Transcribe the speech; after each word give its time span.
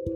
Hai, 0.00 0.08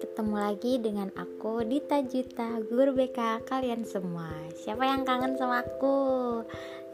ketemu 0.00 0.36
lagi 0.40 0.80
dengan 0.80 1.12
aku 1.12 1.60
Dita 1.60 2.00
Juta, 2.00 2.56
guru 2.64 2.96
BK 2.96 3.44
kalian 3.44 3.84
semua. 3.84 4.32
Siapa 4.56 4.88
yang 4.88 5.04
kangen 5.04 5.36
sama 5.36 5.60
aku? 5.60 6.40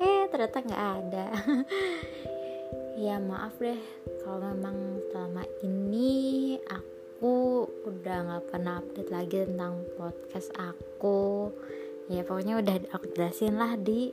Eh, 0.03 0.27
ternyata 0.35 0.67
nggak 0.67 0.87
ada. 0.99 1.27
ya 3.07 3.23
maaf 3.23 3.55
deh, 3.63 3.79
kalau 4.27 4.43
memang 4.43 5.07
selama 5.15 5.47
ini 5.63 6.59
aku 6.67 7.71
udah 7.87 8.19
nggak 8.27 8.51
pernah 8.51 8.83
update 8.83 9.15
lagi 9.15 9.47
tentang 9.47 9.87
podcast 9.95 10.51
aku. 10.59 11.55
Ya 12.11 12.27
pokoknya 12.27 12.59
udah 12.59 12.83
aku 12.91 13.15
jelasin 13.15 13.63
lah 13.63 13.79
di 13.79 14.11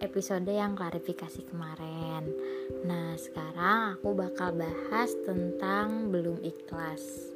episode 0.00 0.48
yang 0.48 0.72
klarifikasi 0.74 1.44
kemarin. 1.48 2.24
Nah, 2.88 3.14
sekarang 3.20 4.00
aku 4.00 4.16
bakal 4.16 4.56
bahas 4.56 5.12
tentang 5.24 6.08
belum 6.08 6.40
ikhlas. 6.40 7.30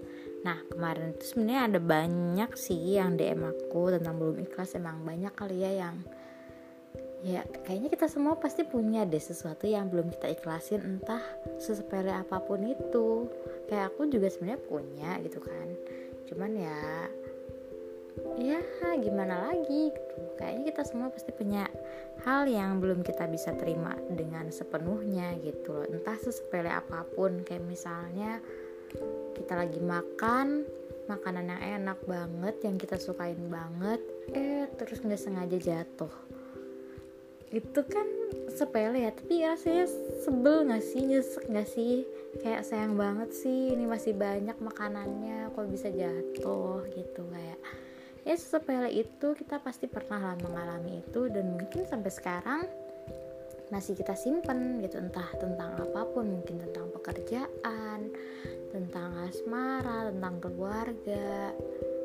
Nah, 0.45 0.61
kemarin 0.69 1.17
itu 1.17 1.33
sebenarnya 1.33 1.63
ada 1.73 1.81
banyak 1.81 2.51
sih 2.57 3.01
yang 3.01 3.17
DM 3.17 3.45
aku 3.45 3.93
tentang 3.97 4.21
belum 4.21 4.45
ikhlas. 4.45 4.77
Emang 4.77 5.05
banyak 5.05 5.33
kali 5.33 5.65
ya 5.65 5.89
yang 5.89 5.97
ya 7.25 7.41
kayaknya 7.65 7.89
kita 7.89 8.05
semua 8.05 8.37
pasti 8.37 8.69
punya 8.69 9.09
deh 9.09 9.17
sesuatu 9.17 9.65
yang 9.65 9.89
belum 9.89 10.13
kita 10.13 10.37
ikhlasin 10.37 10.85
entah 10.85 11.25
sesepele 11.57 12.13
apa 12.13 12.41
pun 12.45 12.61
itu. 12.65 13.33
Kayak 13.69 13.97
aku 13.97 14.09
juga 14.13 14.29
sebenarnya 14.29 14.61
punya 14.69 15.11
gitu 15.25 15.41
kan. 15.41 15.69
Cuman 16.29 16.53
ya 16.57 17.09
ya 18.39 18.61
gimana 18.99 19.51
lagi? 19.51 19.91
Kayaknya 20.39 20.63
kita 20.71 20.83
semua 20.87 21.09
pasti 21.11 21.31
punya 21.31 21.67
hal 22.27 22.47
yang 22.47 22.79
belum 22.79 23.03
kita 23.03 23.27
bisa 23.31 23.55
terima 23.55 23.95
dengan 24.11 24.51
sepenuhnya 24.51 25.35
gitu 25.43 25.75
loh. 25.75 25.87
Entah 25.87 26.19
sesepele 26.19 26.71
apa 26.71 27.07
pun 27.15 27.43
kayak 27.43 27.67
misalnya 27.67 28.39
kita 29.35 29.59
lagi 29.59 29.83
makan 29.83 30.63
makanan 31.11 31.53
yang 31.53 31.63
enak 31.83 31.99
banget 32.09 32.57
yang 32.65 32.77
kita 32.81 32.97
sukain 32.97 33.51
banget 33.53 34.01
eh 34.33 34.65
terus 34.79 35.03
nggak 35.03 35.21
sengaja 35.21 35.59
jatuh. 35.59 36.15
Itu 37.55 37.87
kan 37.87 38.07
sepele 38.51 39.07
ya 39.07 39.13
tapi 39.15 39.47
rasanya 39.47 39.87
sebel 40.27 40.67
gak 40.67 40.83
sih? 40.83 41.03
Nyesek 41.07 41.45
gak 41.55 41.69
sih? 41.71 42.03
Kayak 42.43 42.67
sayang 42.67 42.99
banget 42.99 43.31
sih 43.31 43.71
ini 43.71 43.87
masih 43.87 44.11
banyak 44.19 44.59
makanannya 44.59 45.55
kok 45.55 45.71
bisa 45.71 45.87
jatuh 45.87 46.83
gitu 46.91 47.23
kayak 47.31 47.61
ya 48.25 48.35
sepele 48.41 48.89
itu 48.91 49.37
kita 49.37 49.61
pasti 49.61 49.85
pernah 49.85 50.33
lah 50.33 50.37
mengalami 50.41 51.05
itu 51.05 51.29
dan 51.29 51.55
mungkin 51.55 51.85
sampai 51.85 52.11
sekarang 52.13 52.65
masih 53.73 53.97
kita 53.97 54.13
simpen 54.17 54.81
gitu 54.85 55.01
entah 55.01 55.29
tentang 55.41 55.77
apa 55.81 56.05
pun 56.13 56.41
mungkin 56.41 56.61
tentang 56.69 56.89
pekerjaan 56.93 58.13
tentang 58.73 59.29
asmara 59.29 60.13
tentang 60.13 60.37
keluarga 60.41 61.53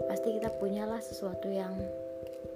pasti 0.07 0.39
kita 0.39 0.49
punyalah 0.59 1.03
sesuatu 1.03 1.51
yang 1.51 1.75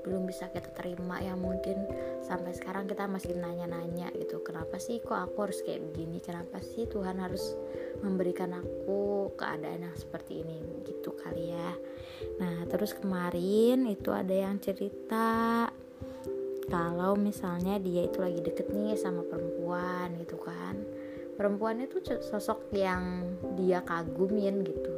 belum 0.03 0.27
bisa 0.27 0.51
kita 0.51 0.67
terima 0.75 1.23
yang 1.23 1.39
mungkin 1.39 1.87
sampai 2.27 2.51
sekarang 2.51 2.91
kita 2.91 3.07
masih 3.07 3.39
nanya-nanya 3.39 4.11
gitu 4.19 4.43
kenapa 4.43 4.75
sih 4.75 4.99
kok 4.99 5.15
aku 5.15 5.47
harus 5.47 5.63
kayak 5.63 5.79
begini? 5.91 6.19
Kenapa 6.19 6.59
sih 6.59 6.83
Tuhan 6.91 7.23
harus 7.23 7.55
memberikan 8.03 8.51
aku 8.59 9.31
keadaan 9.39 9.87
yang 9.87 9.95
seperti 9.95 10.43
ini 10.43 10.59
gitu 10.83 11.15
kali 11.15 11.55
ya. 11.55 11.71
Nah 12.37 12.67
terus 12.67 12.91
kemarin 12.93 13.87
itu 13.87 14.11
ada 14.11 14.35
yang 14.35 14.59
cerita 14.59 15.65
kalau 16.67 17.15
misalnya 17.15 17.79
dia 17.79 18.07
itu 18.07 18.19
lagi 18.19 18.43
deket 18.43 18.69
nih 18.75 18.99
sama 18.99 19.23
perempuan 19.23 20.19
gitu 20.19 20.35
kan. 20.37 20.77
Perempuan 21.33 21.81
itu 21.81 22.03
sosok 22.03 22.69
yang 22.75 23.25
dia 23.57 23.81
kagumin 23.81 24.61
gitu 24.61 24.93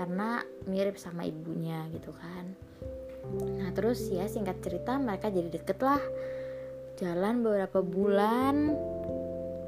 karena 0.00 0.40
mirip 0.64 0.96
sama 0.96 1.26
ibunya 1.28 1.84
gitu 1.92 2.14
kan. 2.14 2.54
Nah 3.60 3.74
terus 3.74 4.06
ya 4.08 4.30
singkat 4.30 4.62
cerita 4.62 4.96
mereka 4.96 5.28
jadi 5.28 5.50
deket 5.50 5.78
lah. 5.82 6.00
Jalan 6.94 7.42
beberapa 7.42 7.82
bulan 7.82 8.70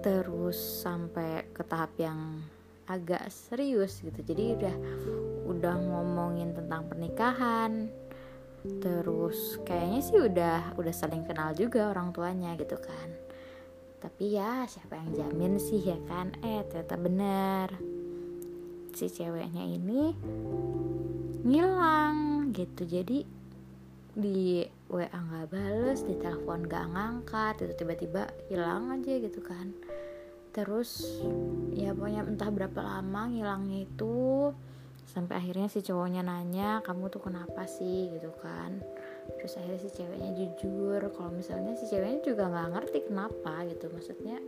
Terus 0.06 0.86
sampai 0.86 1.50
ke 1.50 1.66
tahap 1.66 1.98
yang 1.98 2.38
agak 2.86 3.28
serius 3.30 4.00
gitu. 4.02 4.22
Jadi 4.22 4.58
udah 4.58 4.76
udah 5.46 5.74
ngomongin 5.78 6.54
tentang 6.54 6.86
pernikahan 6.90 7.90
Terus 8.82 9.62
kayaknya 9.62 10.00
sih 10.02 10.18
udah 10.18 10.58
udah 10.74 10.94
saling 10.94 11.22
kenal 11.22 11.54
juga 11.54 11.90
orang 11.94 12.10
tuanya 12.10 12.58
gitu 12.58 12.74
kan. 12.78 13.08
Tapi 14.02 14.36
ya 14.36 14.66
siapa 14.66 14.98
yang 14.98 15.10
jamin 15.14 15.54
sih 15.62 15.80
ya 15.80 15.98
kan? 16.10 16.34
Eh 16.42 16.66
ternyata 16.66 16.96
bener 16.98 17.68
Si 18.96 19.06
ceweknya 19.12 19.64
ini 19.64 20.16
ngilang 21.46 22.50
gitu. 22.50 22.82
Jadi 22.88 23.22
di 24.16 24.64
WA 24.88 25.12
nggak 25.12 25.52
bales, 25.52 26.00
di 26.08 26.16
telepon 26.16 26.64
nggak 26.64 26.86
ngangkat, 26.96 27.54
itu 27.60 27.74
tiba-tiba 27.84 28.32
hilang 28.48 28.88
aja 28.88 29.20
gitu 29.20 29.44
kan. 29.44 29.76
Terus 30.56 31.20
ya 31.76 31.92
pokoknya 31.92 32.24
entah 32.24 32.48
berapa 32.48 32.80
lama 32.80 33.28
ngilangnya 33.28 33.84
itu 33.84 34.48
sampai 35.04 35.36
akhirnya 35.36 35.68
si 35.68 35.84
cowoknya 35.84 36.24
nanya 36.24 36.80
kamu 36.80 37.12
tuh 37.12 37.20
kenapa 37.28 37.68
sih 37.68 38.08
gitu 38.16 38.32
kan. 38.40 38.80
Terus 39.36 39.60
akhirnya 39.60 39.80
si 39.84 39.90
ceweknya 39.92 40.32
jujur 40.32 41.00
kalau 41.12 41.28
misalnya 41.36 41.76
si 41.76 41.84
ceweknya 41.84 42.24
juga 42.24 42.48
nggak 42.48 42.68
ngerti 42.72 42.98
kenapa 43.04 43.68
gitu 43.68 43.92
maksudnya. 43.92 44.40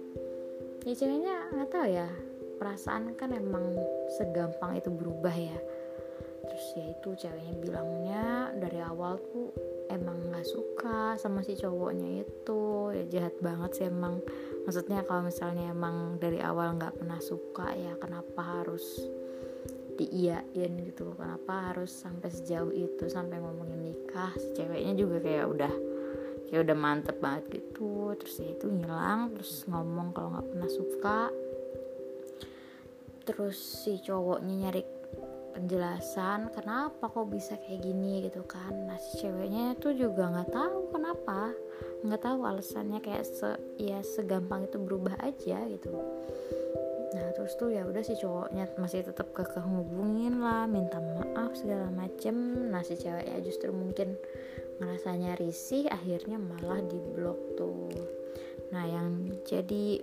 Ya 0.89 0.95
ceweknya 0.97 1.53
nggak 1.53 1.69
tahu 1.69 1.87
ya 1.93 2.09
perasaan 2.57 3.13
kan 3.15 3.37
emang 3.37 3.77
segampang 4.17 4.81
itu 4.81 4.89
berubah 4.89 5.37
ya 5.37 5.61
terus 6.49 6.67
ya 6.75 6.87
itu 6.89 7.09
ceweknya 7.15 7.55
bilangnya 7.61 8.25
dari 8.57 8.81
awal 8.81 9.21
tuh 9.21 9.53
emang 9.93 10.21
nggak 10.33 10.47
suka 10.49 11.17
sama 11.21 11.45
si 11.45 11.57
cowoknya 11.57 12.25
itu. 12.25 12.93
Ya 12.97 13.05
jahat 13.09 13.37
banget 13.41 13.71
sih 13.77 13.87
emang. 13.89 14.25
Maksudnya 14.65 15.05
kalau 15.05 15.29
misalnya 15.29 15.73
emang 15.73 16.21
dari 16.21 16.41
awal 16.41 16.77
nggak 16.77 17.01
pernah 17.01 17.21
suka 17.21 17.73
ya 17.73 17.97
kenapa 17.97 18.65
harus 18.65 18.85
diiyain 19.99 20.73
gitu 20.87 21.11
kenapa 21.19 21.75
harus 21.75 21.91
sampai 21.91 22.31
sejauh 22.31 22.71
itu 22.71 23.05
sampai 23.11 23.43
ngomongin 23.43 23.93
nikah? 23.93 24.31
Si 24.39 24.55
ceweknya 24.55 24.95
juga 24.95 25.19
kayak 25.19 25.47
udah 25.49 25.75
kayak 26.49 26.61
udah 26.65 26.77
mantep 26.77 27.17
banget 27.19 27.61
gitu. 27.61 28.13
Terus 28.17 28.35
ya 28.41 28.49
itu 28.55 28.67
ngilang 28.69 29.35
terus 29.35 29.65
ngomong 29.67 30.15
kalau 30.15 30.37
nggak 30.37 30.49
pernah 30.53 30.71
suka. 30.71 31.21
Terus 33.29 33.59
si 33.61 34.01
cowoknya 34.01 34.55
nyari 34.69 34.98
penjelasan 35.59 36.55
kenapa 36.55 37.11
kok 37.11 37.27
bisa 37.27 37.59
kayak 37.59 37.83
gini 37.83 38.23
gitu 38.31 38.47
kan. 38.47 38.71
Nah 38.87 38.95
si 39.03 39.19
ceweknya 39.19 39.75
itu 39.75 39.91
juga 39.91 40.31
nggak 40.31 40.55
tahu 40.55 40.95
kenapa 40.95 41.51
nggak 42.07 42.23
tahu 42.23 42.47
alasannya 42.47 43.03
kayak 43.03 43.27
se 43.27 43.59
ya 43.75 43.99
segampang 44.07 44.71
itu 44.71 44.79
berubah 44.79 45.19
aja 45.19 45.67
gitu. 45.67 45.91
Nah 47.11 47.27
terus 47.35 47.59
tuh 47.59 47.75
ya 47.75 47.83
udah 47.83 48.07
si 48.07 48.15
cowoknya 48.15 48.71
masih 48.79 49.03
tetap 49.03 49.35
kekeh 49.35 49.67
ngubungin 49.67 50.39
lah 50.39 50.71
minta 50.71 51.03
maaf 51.03 51.59
segala 51.59 51.91
macem. 51.91 52.71
Nah 52.71 52.87
si 52.87 52.95
ceweknya 52.95 53.43
justru 53.43 53.75
mungkin 53.75 54.15
ngerasanya 54.79 55.35
risih 55.43 55.91
akhirnya 55.91 56.39
malah 56.39 56.79
diblok 56.87 57.59
tuh. 57.59 57.91
Nah 58.71 58.87
yang 58.87 59.27
jadi 59.43 59.99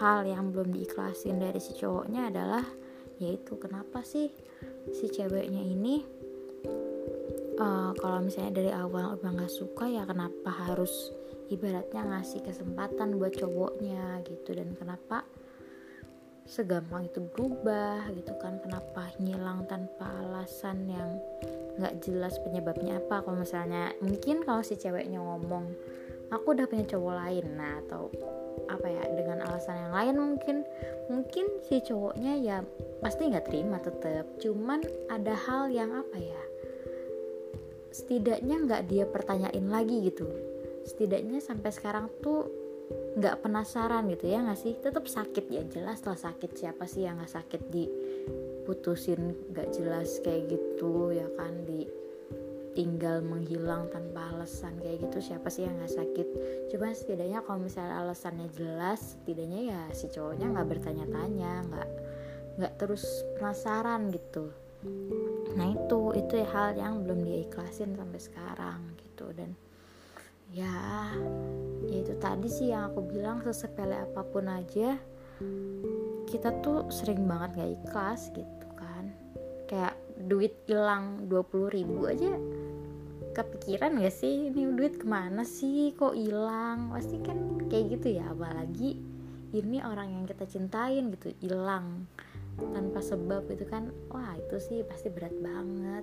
hal 0.00 0.24
yang 0.24 0.48
belum 0.48 0.72
diikhlasin 0.72 1.36
dari 1.36 1.60
si 1.60 1.76
cowoknya 1.76 2.32
adalah 2.32 2.64
yaitu 3.18 3.58
kenapa 3.58 4.02
sih 4.06 4.30
si 4.94 5.06
ceweknya 5.10 5.62
ini 5.62 6.06
uh, 7.58 7.92
kalau 7.98 8.22
misalnya 8.22 8.62
dari 8.62 8.72
awal 8.72 9.18
udah 9.18 9.30
nggak 9.34 9.52
suka 9.52 9.90
ya 9.90 10.06
kenapa 10.06 10.50
harus 10.70 11.12
ibaratnya 11.48 12.04
ngasih 12.04 12.44
kesempatan 12.44 13.16
buat 13.16 13.34
cowoknya 13.36 14.22
gitu. 14.24 14.54
Dan 14.54 14.76
kenapa 14.76 15.24
segampang 16.48 17.08
itu 17.08 17.24
berubah 17.24 18.08
gitu 18.12 18.32
kan? 18.40 18.60
Kenapa 18.60 19.12
ngilang 19.20 19.64
tanpa 19.68 20.08
alasan 20.24 20.88
yang 20.88 21.16
nggak 21.80 22.04
jelas 22.04 22.36
penyebabnya 22.44 23.00
apa? 23.00 23.24
Kalau 23.24 23.40
misalnya 23.40 23.92
mungkin 24.04 24.44
kalau 24.44 24.60
si 24.60 24.76
ceweknya 24.76 25.20
ngomong 25.20 25.72
aku 26.28 26.52
udah 26.52 26.68
punya 26.68 26.84
cowok 26.84 27.14
lain 27.24 27.46
nah 27.56 27.80
atau 27.88 28.12
apa 28.66 28.86
ya 28.90 29.04
dengan 29.14 29.46
alasan 29.46 29.88
yang 29.88 29.94
lain 29.94 30.14
mungkin. 30.18 30.56
Mungkin 31.08 31.62
si 31.64 31.80
cowoknya 31.80 32.34
ya 32.42 32.58
pasti 32.98 33.30
nggak 33.30 33.46
terima 33.46 33.78
tetap 33.78 34.26
cuman 34.42 34.82
ada 35.08 35.32
hal 35.32 35.70
yang 35.70 35.94
apa 35.94 36.18
ya 36.18 36.42
setidaknya 37.98 38.56
nggak 38.62 38.82
dia 38.86 39.04
pertanyain 39.08 39.66
lagi 39.66 40.06
gitu. 40.06 40.28
Setidaknya 40.86 41.42
sampai 41.42 41.70
sekarang 41.74 42.06
tuh 42.22 42.46
nggak 43.18 43.42
penasaran 43.44 44.06
gitu 44.12 44.30
ya 44.30 44.44
nggak 44.44 44.60
sih? 44.60 44.78
Tetap 44.78 45.04
sakit 45.10 45.44
ya 45.50 45.62
jelas 45.66 46.04
lah 46.06 46.16
sakit. 46.16 46.54
Siapa 46.54 46.86
sih 46.86 47.04
yang 47.04 47.18
nggak 47.18 47.34
sakit? 47.34 47.62
Di 47.68 47.84
putusin 48.64 49.52
nggak 49.52 49.68
jelas 49.74 50.22
kayak 50.22 50.52
gitu 50.52 51.10
ya 51.12 51.26
kan? 51.34 51.52
Di 51.66 51.84
tinggal 52.76 53.24
menghilang 53.24 53.88
tanpa 53.88 54.34
alasan 54.34 54.76
kayak 54.80 55.08
gitu 55.08 55.32
siapa 55.32 55.48
sih 55.48 55.64
yang 55.64 55.76
nggak 55.78 55.94
sakit? 55.94 56.28
Cuma 56.72 56.92
setidaknya 56.92 57.40
kalau 57.46 57.64
misalnya 57.64 58.00
alasannya 58.02 58.48
jelas 58.54 59.16
setidaknya 59.16 59.60
ya 59.72 59.82
si 59.94 60.06
cowoknya 60.12 60.52
nggak 60.52 60.68
bertanya-tanya 60.68 61.52
nggak 61.68 61.88
nggak 62.58 62.72
terus 62.80 63.04
penasaran 63.38 64.10
gitu. 64.10 64.50
Nah 65.54 65.66
itu 65.74 66.00
itu 66.18 66.34
hal 66.48 66.74
yang 66.74 67.02
belum 67.06 67.22
diikhlasin 67.22 67.94
sampai 67.94 68.20
sekarang 68.20 68.80
gitu. 68.98 69.30
Dan 69.34 69.54
ya 70.50 71.12
ya 71.86 71.96
itu 72.02 72.14
tadi 72.18 72.48
sih 72.48 72.72
yang 72.72 72.92
aku 72.92 73.04
bilang 73.04 73.44
sesepele 73.44 73.94
apa 73.94 74.24
pun 74.24 74.48
aja 74.48 74.96
kita 76.28 76.50
tuh 76.60 76.90
sering 76.92 77.24
banget 77.24 77.62
gak 77.62 77.72
ikhlas 77.78 78.30
gitu 78.34 78.66
kan. 78.74 79.14
Kayak 79.70 79.94
duit 80.18 80.54
hilang 80.66 81.30
20 81.30 81.76
ribu 81.78 82.10
aja 82.10 82.34
kepikiran 83.38 84.02
gak 84.02 84.10
sih? 84.10 84.50
Ini 84.50 84.74
duit 84.74 84.98
ke 84.98 85.06
mana 85.06 85.46
sih? 85.46 85.94
Kok 85.94 86.18
hilang? 86.18 86.90
Pasti 86.90 87.22
kan 87.22 87.62
kayak 87.70 87.94
gitu 87.94 88.18
ya 88.18 88.26
apalagi 88.34 88.98
ini 89.54 89.78
orang 89.80 90.10
yang 90.12 90.24
kita 90.26 90.44
cintain 90.44 91.14
gitu 91.14 91.30
hilang 91.38 92.10
tanpa 92.58 92.98
sebab 92.98 93.46
itu 93.54 93.62
kan. 93.70 93.94
Wah 94.10 94.34
itu 94.34 94.58
sih 94.58 94.82
pasti 94.82 95.06
berat 95.14 95.34
banget. 95.38 96.02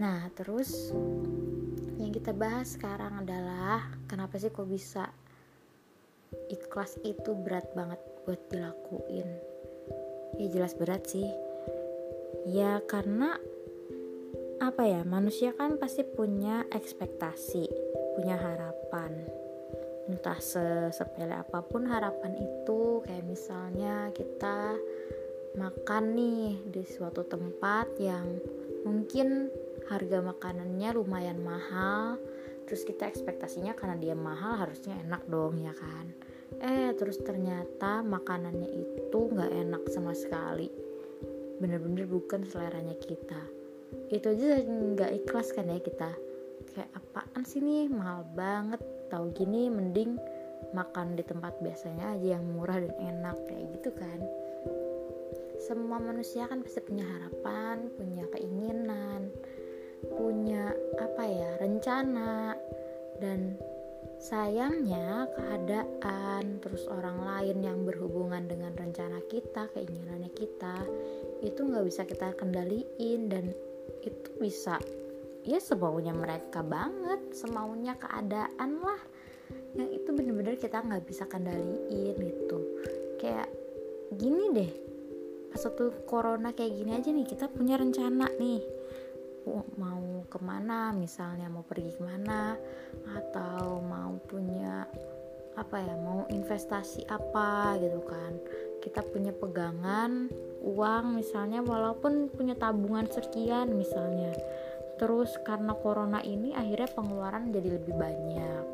Nah 0.00 0.32
terus 0.32 0.96
yang 2.00 2.10
kita 2.16 2.32
bahas 2.32 2.80
sekarang 2.80 3.28
adalah 3.28 3.84
kenapa 4.08 4.40
sih 4.40 4.48
kok 4.48 4.66
bisa 4.66 5.12
ikhlas 6.48 6.96
itu 7.04 7.36
berat 7.36 7.68
banget 7.76 8.00
buat 8.24 8.40
dilakuin? 8.48 9.28
Ya 10.40 10.48
jelas 10.48 10.72
berat 10.72 11.04
sih. 11.04 11.28
Ya 12.48 12.80
karena 12.88 13.36
apa 14.62 14.86
ya 14.86 15.02
manusia 15.02 15.50
kan 15.58 15.74
pasti 15.74 16.06
punya 16.06 16.62
ekspektasi 16.70 17.66
punya 18.14 18.38
harapan. 18.38 19.10
Entah 20.06 20.38
sepele 20.94 21.34
apa 21.34 21.66
pun 21.66 21.82
harapan 21.90 22.38
itu 22.38 23.02
kayak 23.02 23.26
misalnya 23.26 24.14
kita 24.14 24.78
makan 25.58 26.14
nih 26.14 26.62
di 26.70 26.86
suatu 26.86 27.26
tempat 27.26 27.90
yang 27.98 28.38
mungkin 28.86 29.50
harga 29.90 30.22
makanannya 30.22 30.94
lumayan 30.94 31.42
mahal 31.42 32.22
terus 32.70 32.86
kita 32.86 33.10
ekspektasinya 33.10 33.74
karena 33.74 33.98
dia 33.98 34.14
mahal 34.14 34.62
harusnya 34.62 34.94
enak 35.02 35.26
dong 35.26 35.58
ya 35.58 35.74
kan? 35.74 36.06
Eh 36.62 36.94
terus 36.94 37.18
ternyata 37.18 38.06
makanannya 38.06 38.70
itu 38.70 39.18
nggak 39.26 39.50
enak 39.50 39.82
sama 39.90 40.14
sekali. 40.14 40.70
Bener-bener 41.58 42.06
bukan 42.06 42.46
seleranya 42.46 42.94
kita 43.02 43.61
itu 44.12 44.26
aja 44.28 44.62
nggak 44.64 45.10
ikhlas 45.24 45.52
kan 45.56 45.68
ya 45.68 45.80
kita. 45.80 46.10
Kayak 46.72 46.90
apaan 46.96 47.42
sih 47.44 47.60
nih? 47.60 47.88
Mahal 47.92 48.24
banget. 48.32 48.80
Tahu 49.12 49.32
gini 49.36 49.68
mending 49.68 50.16
makan 50.72 51.18
di 51.18 51.24
tempat 51.26 51.58
biasanya 51.60 52.16
aja 52.16 52.38
yang 52.38 52.44
murah 52.48 52.80
dan 52.80 52.94
enak. 52.96 53.36
Kayak 53.48 53.66
gitu 53.80 53.90
kan. 53.96 54.20
Semua 55.62 56.02
manusia 56.02 56.50
kan 56.50 56.64
pasti 56.64 56.82
punya 56.82 57.06
harapan 57.06 57.86
punya 57.94 58.26
keinginan 58.34 59.30
punya 60.10 60.74
apa 60.98 61.22
ya 61.22 61.50
rencana. 61.62 62.58
Dan 63.22 63.54
Sayangnya, 64.22 65.26
keadaan 65.34 66.62
terus 66.62 66.86
orang 66.86 67.26
lain 67.26 67.58
yang 67.58 67.82
berhubungan 67.82 68.46
dengan 68.46 68.70
rencana 68.70 69.18
kita, 69.26 69.66
keinginannya 69.74 70.30
kita, 70.30 70.86
itu 71.42 71.58
nggak 71.58 71.82
bisa 71.90 72.06
kita 72.06 72.30
kendaliin. 72.38 73.26
Dan 73.26 73.50
itu 74.02 74.28
bisa 74.36 74.76
ya 75.42 75.58
semaunya 75.58 76.14
mereka 76.14 76.62
banget, 76.62 77.34
semaunya 77.34 77.94
keadaan 77.98 78.82
lah. 78.82 79.00
Yang 79.78 80.02
itu 80.02 80.08
bener-bener 80.12 80.54
kita 80.58 80.82
nggak 80.82 81.06
bisa 81.06 81.24
kendaliin 81.26 82.16
gitu. 82.18 82.58
Kayak 83.18 83.48
gini 84.12 84.44
deh, 84.52 84.72
pas 85.48 85.62
waktu 85.64 85.84
corona 86.04 86.52
kayak 86.52 86.72
gini 86.76 86.90
aja 86.96 87.08
nih 87.08 87.26
kita 87.26 87.46
punya 87.48 87.80
rencana 87.80 88.28
nih 88.36 88.62
mau 89.76 90.22
ke 90.30 90.38
mana 90.38 90.94
misalnya 90.94 91.50
mau 91.50 91.66
pergi 91.66 91.98
ke 91.98 92.02
mana 92.02 92.54
atau 93.18 93.82
mau 93.82 94.14
punya 94.30 94.86
apa 95.58 95.76
ya 95.82 95.94
mau 95.98 96.24
investasi 96.30 97.04
apa 97.10 97.76
gitu 97.82 98.00
kan 98.06 98.32
kita 98.80 99.04
punya 99.04 99.34
pegangan 99.34 100.30
uang 100.62 101.18
misalnya 101.18 101.60
walaupun 101.60 102.30
punya 102.30 102.54
tabungan 102.54 103.10
sekian 103.10 103.74
misalnya. 103.74 104.30
Terus 104.96 105.34
karena 105.42 105.74
corona 105.74 106.22
ini 106.22 106.54
akhirnya 106.54 106.88
pengeluaran 106.94 107.50
jadi 107.50 107.68
lebih 107.82 107.94
banyak. 107.98 108.64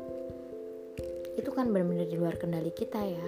Itu 1.33 1.49
kan 1.49 1.73
benar-benar 1.73 2.05
di 2.05 2.17
luar 2.21 2.37
kendali 2.37 2.69
kita 2.69 3.01
ya. 3.01 3.27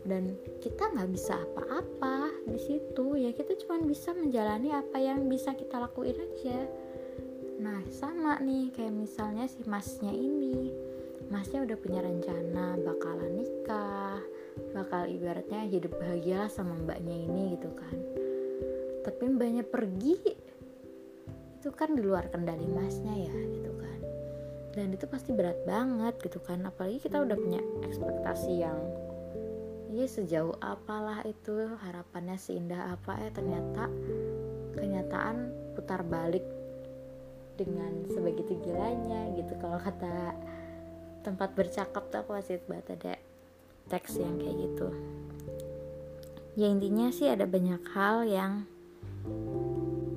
Dan 0.00 0.32
kita 0.64 0.96
nggak 0.96 1.10
bisa 1.12 1.36
apa-apa 1.36 2.32
di 2.48 2.56
situ 2.56 3.20
ya. 3.20 3.36
Kita 3.36 3.52
cuma 3.60 3.84
bisa 3.84 4.16
menjalani 4.16 4.72
apa 4.72 4.96
yang 4.96 5.28
bisa 5.28 5.52
kita 5.52 5.76
lakuin 5.76 6.16
aja. 6.16 6.64
Nah 7.60 7.84
sama 7.92 8.40
nih 8.40 8.72
kayak 8.72 8.96
misalnya 8.96 9.44
si 9.44 9.60
masnya 9.68 10.16
ini. 10.16 10.72
Masnya 11.28 11.68
udah 11.68 11.76
punya 11.76 12.00
rencana 12.00 12.80
bakalan 12.80 13.44
nikah 13.44 14.18
bakal 14.72 15.06
ibaratnya 15.06 15.66
hidup 15.66 15.96
bahagia 15.98 16.46
sama 16.50 16.76
mbaknya 16.78 17.14
ini 17.14 17.56
gitu 17.58 17.70
kan. 17.74 17.96
Tapi 19.06 19.22
mbaknya 19.32 19.64
pergi 19.64 20.16
itu 21.60 21.68
kan 21.76 21.92
di 21.92 22.00
luar 22.00 22.32
kendali 22.32 22.64
masnya 22.68 23.14
ya 23.16 23.36
gitu 23.52 23.72
kan. 23.76 24.00
Dan 24.72 24.94
itu 24.94 25.04
pasti 25.10 25.34
berat 25.34 25.60
banget 25.68 26.16
gitu 26.24 26.40
kan. 26.40 26.64
Apalagi 26.64 27.02
kita 27.02 27.20
udah 27.20 27.36
punya 27.36 27.60
ekspektasi 27.84 28.52
yang 28.60 28.78
ya 29.90 30.06
sejauh 30.06 30.54
apalah 30.62 31.20
itu 31.26 31.66
harapannya 31.82 32.38
seindah 32.38 32.94
apa 32.94 33.18
ya 33.18 33.30
ternyata 33.34 33.90
kenyataan 34.78 35.50
putar 35.74 36.06
balik 36.06 36.46
dengan 37.58 38.08
sebegitu 38.08 38.56
gilanya 38.64 39.28
gitu. 39.36 39.52
Kalau 39.60 39.76
kata 39.76 40.32
tempat 41.20 41.52
bercakap 41.52 42.08
tuh 42.08 42.24
aku 42.24 42.32
masih 42.32 42.56
banget 42.64 42.96
ada 42.96 43.12
teks 43.90 44.16
yang 44.22 44.38
kayak 44.38 44.56
gitu. 44.56 44.88
Ya 46.54 46.70
intinya 46.70 47.10
sih 47.10 47.26
ada 47.26 47.44
banyak 47.44 47.82
hal 47.90 48.26
yang 48.26 48.52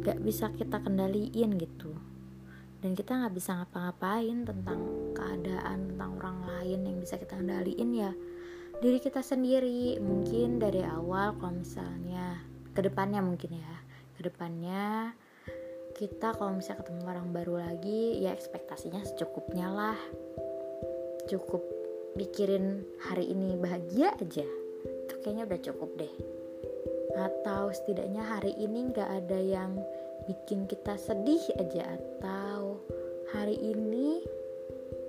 gak 0.06 0.22
bisa 0.22 0.54
kita 0.54 0.78
kendaliin 0.80 1.58
gitu. 1.58 1.92
Dan 2.84 3.00
kita 3.00 3.16
nggak 3.16 3.32
bisa 3.32 3.56
ngapa-ngapain 3.64 4.44
tentang 4.44 4.80
keadaan 5.16 5.96
tentang 5.96 6.20
orang 6.20 6.40
lain 6.44 6.80
yang 6.84 6.98
bisa 7.00 7.16
kita 7.16 7.40
kendaliin 7.40 7.90
ya. 7.96 8.12
Diri 8.84 9.00
kita 9.00 9.24
sendiri 9.24 10.04
mungkin 10.04 10.60
dari 10.60 10.84
awal 10.84 11.40
kalau 11.40 11.64
misalnya 11.64 12.44
ke 12.76 12.84
depannya 12.84 13.24
mungkin 13.24 13.56
ya. 13.56 13.74
Ke 14.20 14.28
depannya 14.28 15.16
kita 15.96 16.36
kalau 16.36 16.60
misalnya 16.60 16.84
ketemu 16.84 17.02
orang 17.08 17.28
baru 17.32 17.56
lagi 17.64 18.20
ya 18.20 18.36
ekspektasinya 18.36 19.00
secukupnya 19.08 19.72
lah. 19.72 20.00
Cukup 21.32 21.73
mikirin 22.14 22.86
hari 23.10 23.30
ini 23.30 23.58
bahagia 23.58 24.14
aja. 24.18 24.46
Itu 24.86 25.14
kayaknya 25.22 25.50
udah 25.50 25.60
cukup 25.62 25.90
deh. 25.98 26.14
Atau 27.14 27.74
setidaknya 27.74 28.22
hari 28.22 28.54
ini 28.58 28.90
nggak 28.94 29.10
ada 29.24 29.40
yang 29.42 29.78
bikin 30.30 30.70
kita 30.70 30.98
sedih 30.98 31.42
aja. 31.58 31.98
Atau 31.98 32.82
hari 33.34 33.58
ini 33.58 34.22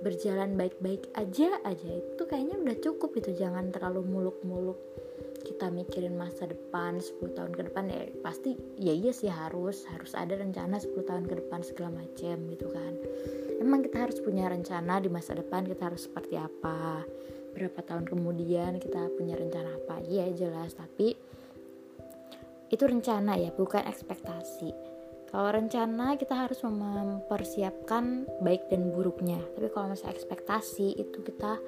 berjalan 0.01 0.57
baik-baik 0.57 1.09
aja 1.13 1.61
aja. 1.61 1.89
Itu 1.89 2.25
kayaknya 2.25 2.57
udah 2.61 2.77
cukup 2.81 3.17
itu 3.21 3.37
jangan 3.37 3.69
terlalu 3.69 4.05
muluk-muluk 4.05 4.77
kita 5.45 5.69
mikirin 5.69 6.17
masa 6.17 6.49
depan 6.49 6.97
10 6.97 7.37
tahun 7.37 7.53
ke 7.53 7.69
depan. 7.69 7.85
Ya 7.85 8.09
pasti 8.25 8.57
ya 8.81 8.93
iya 8.97 9.13
sih 9.13 9.29
harus. 9.29 9.85
Harus 9.85 10.17
ada 10.17 10.33
rencana 10.33 10.81
10 10.81 11.05
tahun 11.05 11.29
ke 11.29 11.45
depan 11.45 11.61
segala 11.61 12.01
macam 12.01 12.37
gitu 12.49 12.65
kan 12.73 12.93
emang 13.59 13.83
kita 13.85 14.07
harus 14.07 14.19
punya 14.19 14.47
rencana 14.49 14.99
di 14.99 15.09
masa 15.11 15.35
depan 15.35 15.67
kita 15.67 15.91
harus 15.91 16.07
seperti 16.07 16.35
apa? 16.39 17.03
Berapa 17.55 17.79
tahun 17.83 18.07
kemudian 18.07 18.79
kita 18.83 19.11
punya 19.15 19.39
rencana 19.39 19.79
apa? 19.79 20.03
Iya 20.03 20.31
jelas. 20.35 20.75
Tapi 20.75 21.15
itu 22.73 22.83
rencana 22.83 23.39
ya 23.39 23.53
bukan 23.55 23.85
ekspektasi. 23.87 24.95
Kalau 25.29 25.51
rencana 25.51 26.15
kita 26.15 26.35
harus 26.47 26.63
mempersiapkan 26.63 28.27
baik 28.39 28.71
dan 28.71 28.91
buruknya. 28.91 29.39
Tapi 29.55 29.67
kalau 29.71 29.91
misalnya 29.91 30.15
ekspektasi 30.15 30.95
itu 30.95 31.17
kita 31.23 31.59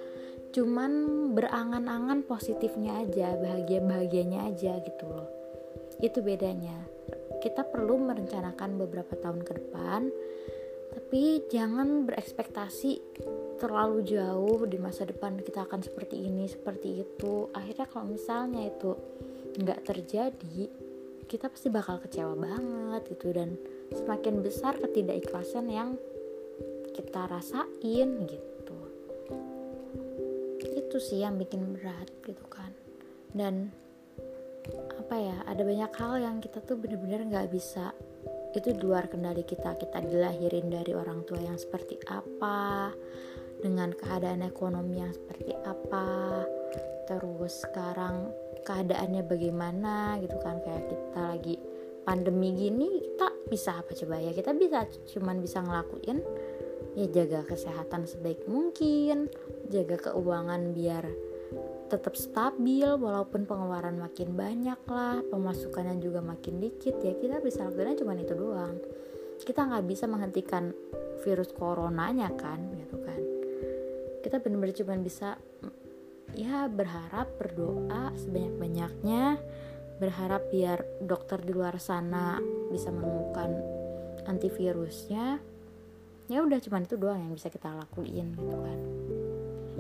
cuman 0.55 0.91
berangan-angan 1.35 2.23
positifnya 2.23 3.03
aja 3.03 3.35
bahagia 3.35 3.83
bahagianya 3.83 4.47
aja 4.47 4.79
gitu 4.79 5.05
loh. 5.07 5.27
Itu 5.99 6.23
bedanya. 6.23 6.79
Kita 7.43 7.67
perlu 7.67 7.99
merencanakan 7.99 8.79
beberapa 8.79 9.19
tahun 9.19 9.43
ke 9.43 9.51
depan 9.59 10.11
tapi 11.07 11.39
jangan 11.47 12.03
berekspektasi 12.03 12.99
terlalu 13.63 14.03
jauh 14.03 14.67
di 14.67 14.75
masa 14.75 15.07
depan 15.07 15.39
kita 15.39 15.63
akan 15.63 15.79
seperti 15.79 16.19
ini 16.19 16.51
seperti 16.51 16.99
itu. 16.99 17.47
Akhirnya 17.55 17.87
kalau 17.87 18.11
misalnya 18.11 18.67
itu 18.67 18.91
nggak 19.55 19.87
terjadi 19.87 20.67
kita 21.23 21.47
pasti 21.47 21.71
bakal 21.71 22.03
kecewa 22.03 22.35
banget 22.35 23.07
gitu. 23.15 23.31
Dan 23.31 23.55
semakin 23.95 24.43
besar 24.43 24.75
ketidakikhlasan 24.83 25.71
yang 25.71 25.95
kita 26.91 27.23
rasain 27.31 28.27
gitu. 28.27 28.77
Itu 30.59 30.99
sih 30.99 31.23
yang 31.23 31.39
bikin 31.39 31.71
berat 31.71 32.11
gitu 32.27 32.43
kan. 32.51 32.75
Dan 33.31 33.71
apa 34.91 35.15
ya 35.15 35.39
ada 35.47 35.63
banyak 35.63 35.91
hal 36.03 36.19
yang 36.19 36.43
kita 36.43 36.59
tuh 36.67 36.75
bener-bener 36.75 37.23
nggak 37.31 37.47
bisa 37.47 37.95
itu 38.57 38.73
luar 38.81 39.07
kendali 39.07 39.45
kita. 39.45 39.77
Kita 39.77 40.01
dilahirin 40.01 40.67
dari 40.73 40.91
orang 40.97 41.23
tua 41.23 41.39
yang 41.39 41.55
seperti 41.55 42.01
apa 42.09 42.91
dengan 43.61 43.93
keadaan 43.93 44.41
ekonomi 44.45 45.01
yang 45.01 45.13
seperti 45.13 45.53
apa. 45.65 46.43
Terus 47.07 47.63
sekarang 47.63 48.33
keadaannya 48.65 49.23
bagaimana 49.23 50.17
gitu 50.19 50.37
kan. 50.41 50.59
Kayak 50.65 50.89
kita 50.89 51.21
lagi 51.21 51.55
pandemi 52.03 52.55
gini 52.55 52.87
kita 53.03 53.27
bisa 53.47 53.79
apa 53.79 53.93
coba 53.93 54.17
ya? 54.19 54.31
Kita 54.33 54.51
bisa 54.57 54.85
cuman 55.15 55.39
bisa 55.39 55.61
ngelakuin 55.61 56.19
ya 56.97 57.05
jaga 57.13 57.45
kesehatan 57.45 58.09
sebaik 58.09 58.49
mungkin 58.49 59.29
jaga 59.69 60.09
keuangan 60.09 60.73
biar 60.73 61.05
tetap 61.87 62.19
stabil 62.19 62.83
walaupun 62.83 63.47
pengeluaran 63.47 63.95
makin 63.95 64.35
banyak 64.35 64.79
lah 64.91 65.23
pemasukannya 65.31 66.03
juga 66.03 66.19
makin 66.19 66.59
dikit 66.59 66.99
ya 66.99 67.15
kita 67.15 67.39
bisa 67.39 67.63
lakukan 67.63 67.95
cuma 68.03 68.13
itu 68.19 68.35
doang. 68.35 68.75
Kita 69.39 69.63
nggak 69.63 69.85
bisa 69.87 70.05
menghentikan 70.05 70.75
virus 71.23 71.55
coronanya 71.55 72.27
kan 72.35 72.59
gitu 72.75 72.99
kan. 72.99 73.21
Kita 74.19 74.43
benar-benar 74.43 74.75
cuma 74.75 74.93
bisa 74.99 75.39
ya 76.35 76.67
berharap 76.67 77.39
berdoa 77.39 78.11
sebanyak-banyaknya 78.19 79.39
berharap 79.97 80.53
biar 80.53 80.83
dokter 81.01 81.41
di 81.41 81.55
luar 81.55 81.79
sana 81.79 82.37
bisa 82.69 82.91
menemukan 82.91 83.55
antivirusnya. 84.27 85.39
Ya 86.27 86.43
udah 86.43 86.59
cuman 86.59 86.83
itu 86.83 86.99
doang 86.99 87.23
yang 87.23 87.31
bisa 87.31 87.47
kita 87.47 87.71
lakuin 87.71 88.35
gitu 88.35 88.57
kan 88.59 89.06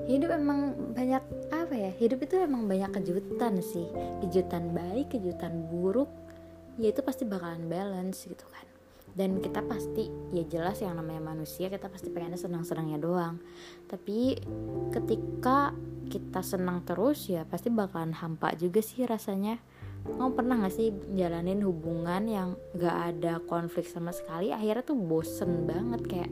hidup 0.05 0.29
emang 0.37 0.93
banyak 0.93 1.23
apa 1.49 1.73
ya 1.73 1.91
hidup 1.97 2.21
itu 2.21 2.37
emang 2.37 2.69
banyak 2.69 2.93
kejutan 3.01 3.57
sih. 3.65 3.89
Kejutan 4.21 4.77
baik 4.77 5.17
kejutan 5.17 5.65
buruk 5.65 6.11
ya 6.77 6.93
itu 6.93 7.01
pasti 7.01 7.25
bakalan 7.25 7.65
balance 7.65 8.29
gitu 8.29 8.45
kan. 8.45 8.65
Dan 9.17 9.41
kita 9.41 9.65
pasti 9.65 10.05
ya 10.29 10.45
jelas 10.45 10.77
yang 10.85 10.93
namanya 10.93 11.33
manusia 11.33 11.73
kita 11.73 11.89
pasti 11.89 12.13
pengennya 12.13 12.37
senang-senangnya 12.37 13.01
doang. 13.01 13.41
Tapi 13.89 14.37
ketika 14.93 15.73
kita 16.07 16.45
senang 16.45 16.85
terus 16.85 17.25
ya 17.25 17.43
pasti 17.49 17.73
bakalan 17.73 18.13
hampa 18.13 18.53
juga 18.53 18.85
sih 18.85 19.09
rasanya. 19.09 19.57
Kamu 20.07 20.39
pernah 20.39 20.61
gak 20.63 20.71
sih 20.71 20.93
jalanin 21.17 21.59
hubungan 21.65 22.23
yang 22.29 22.49
gak 22.77 23.17
ada 23.17 23.43
konflik 23.43 23.89
sama 23.89 24.15
sekali 24.15 24.55
akhirnya 24.55 24.85
tuh 24.85 24.95
bosen 24.95 25.67
banget 25.67 26.01
kayak 26.07 26.31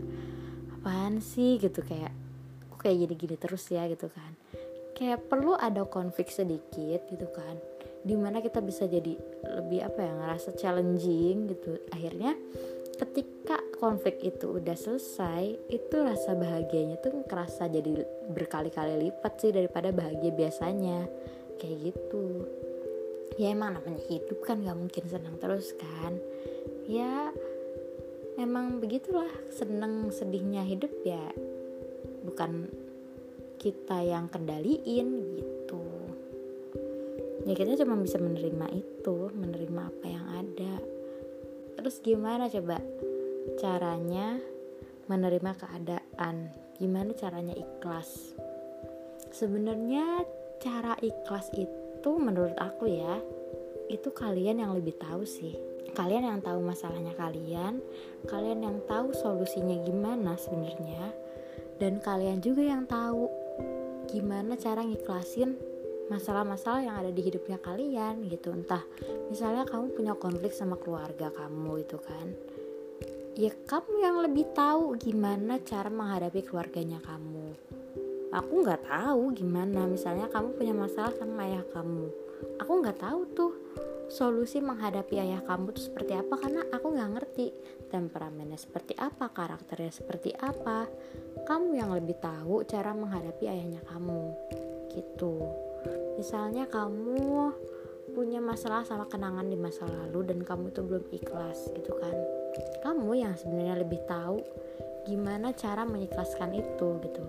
apaan 0.80 1.20
sih? 1.20 1.60
gitu 1.60 1.84
kayak 1.84 2.14
kayak 2.86 3.10
gini-gini 3.10 3.36
terus 3.42 3.66
ya 3.74 3.90
gitu 3.90 4.06
kan. 4.14 4.38
Kayak 4.94 5.26
perlu 5.26 5.58
ada 5.58 5.82
konflik 5.90 6.30
sedikit 6.30 7.10
gitu 7.10 7.26
kan 7.34 7.58
di 8.06 8.14
mana 8.14 8.38
kita 8.38 8.62
bisa 8.62 8.86
jadi 8.86 9.18
lebih 9.58 9.82
apa 9.82 10.00
ya 10.06 10.14
ngerasa 10.14 10.54
challenging 10.54 11.50
gitu. 11.50 11.82
Akhirnya 11.90 12.38
ketika 13.02 13.58
konflik 13.82 14.22
itu 14.22 14.62
udah 14.62 14.78
selesai 14.78 15.58
itu 15.74 15.96
rasa 15.98 16.38
bahagianya 16.38 17.02
tuh 17.02 17.26
kerasa 17.26 17.66
jadi 17.66 18.06
berkali-kali 18.30 19.10
lipat 19.10 19.34
sih 19.42 19.50
daripada 19.50 19.90
bahagia 19.90 20.30
biasanya. 20.30 21.10
Kayak 21.58 21.92
gitu. 21.92 22.46
Ya 23.42 23.52
emang 23.52 23.74
namanya 23.74 24.06
hidup 24.06 24.46
kan 24.46 24.62
gak 24.62 24.78
mungkin 24.78 25.04
senang 25.10 25.42
terus 25.42 25.74
kan. 25.74 26.14
Ya 26.86 27.34
emang 28.38 28.78
begitulah 28.78 29.34
seneng 29.50 30.14
sedihnya 30.14 30.62
hidup 30.62 30.94
ya 31.02 31.34
bukan 32.26 32.68
kita 33.62 34.02
yang 34.02 34.28
kendaliin 34.30 35.38
gitu. 35.38 35.82
Ya 37.46 37.54
kita 37.54 37.78
cuma 37.86 37.98
bisa 38.02 38.18
menerima 38.18 38.68
itu 38.74 39.30
menerima 39.34 39.82
apa 39.90 40.06
yang 40.06 40.26
ada. 40.34 40.76
Terus 41.78 42.02
gimana 42.02 42.50
coba 42.50 42.82
caranya 43.62 44.42
menerima 45.06 45.52
keadaan? 45.54 46.50
Gimana 46.82 47.14
caranya 47.14 47.54
ikhlas? 47.54 48.34
Sebenarnya 49.30 50.26
cara 50.58 50.98
ikhlas 51.02 51.54
itu 51.54 52.12
menurut 52.18 52.58
aku 52.58 52.90
ya 52.90 53.22
itu 53.94 54.10
kalian 54.10 54.66
yang 54.66 54.74
lebih 54.74 54.98
tahu 54.98 55.26
sih. 55.26 55.54
Kalian 55.94 56.28
yang 56.28 56.40
tahu 56.42 56.60
masalahnya 56.60 57.14
kalian 57.16 57.80
kalian 58.28 58.62
yang 58.66 58.78
tahu 58.90 59.16
solusinya 59.16 59.80
gimana 59.86 60.36
sebenarnya 60.36 61.25
dan 61.82 62.00
kalian 62.00 62.40
juga 62.40 62.64
yang 62.64 62.88
tahu 62.88 63.28
gimana 64.08 64.56
cara 64.56 64.86
ngiklasin 64.86 65.60
masalah-masalah 66.06 66.86
yang 66.86 66.96
ada 67.02 67.10
di 67.10 67.22
hidupnya 67.26 67.58
kalian 67.58 68.30
gitu. 68.30 68.54
Entah 68.54 68.84
misalnya 69.30 69.66
kamu 69.66 69.92
punya 69.98 70.14
konflik 70.14 70.54
sama 70.54 70.78
keluarga 70.78 71.34
kamu 71.34 71.82
itu 71.82 71.98
kan. 71.98 72.28
Ya 73.36 73.52
kamu 73.52 73.94
yang 74.00 74.18
lebih 74.24 74.48
tahu 74.56 74.96
gimana 74.96 75.60
cara 75.66 75.92
menghadapi 75.92 76.46
keluarganya 76.46 77.04
kamu. 77.04 77.52
Aku 78.32 78.54
nggak 78.64 78.88
tahu 78.88 79.36
gimana. 79.36 79.84
Misalnya 79.90 80.32
kamu 80.32 80.56
punya 80.56 80.72
masalah 80.72 81.12
sama 81.20 81.44
ayah 81.44 81.66
kamu. 81.76 82.08
Aku 82.64 82.72
nggak 82.80 83.00
tahu 83.04 83.22
tuh 83.36 83.54
solusi 84.08 84.62
menghadapi 84.62 85.18
ayah 85.18 85.42
kamu 85.42 85.74
tuh 85.74 85.90
seperti 85.90 86.14
apa 86.14 86.38
karena 86.38 86.62
aku 86.70 86.94
nggak 86.94 87.12
ngerti 87.18 87.46
temperamennya 87.90 88.58
seperti 88.58 88.94
apa 89.02 89.34
karakternya 89.34 89.90
seperti 89.90 90.30
apa 90.38 90.86
kamu 91.46 91.78
yang 91.78 91.94
lebih 91.94 92.18
tahu 92.18 92.66
cara 92.66 92.92
menghadapi 92.92 93.46
ayahnya 93.46 93.82
kamu. 93.86 94.34
Gitu. 94.92 95.36
Misalnya 96.18 96.66
kamu 96.66 97.54
punya 98.18 98.42
masalah 98.42 98.82
sama 98.82 99.06
kenangan 99.06 99.46
di 99.46 99.58
masa 99.60 99.86
lalu 99.86 100.26
dan 100.34 100.42
kamu 100.42 100.74
tuh 100.74 100.84
belum 100.86 101.06
ikhlas 101.14 101.70
gitu 101.78 101.94
kan. 102.02 102.16
Kamu 102.82 103.14
yang 103.14 103.38
sebenarnya 103.38 103.86
lebih 103.86 104.02
tahu 104.10 104.42
gimana 105.06 105.54
cara 105.54 105.86
mengikhlaskan 105.86 106.58
itu 106.58 106.90
gitu. 107.06 107.24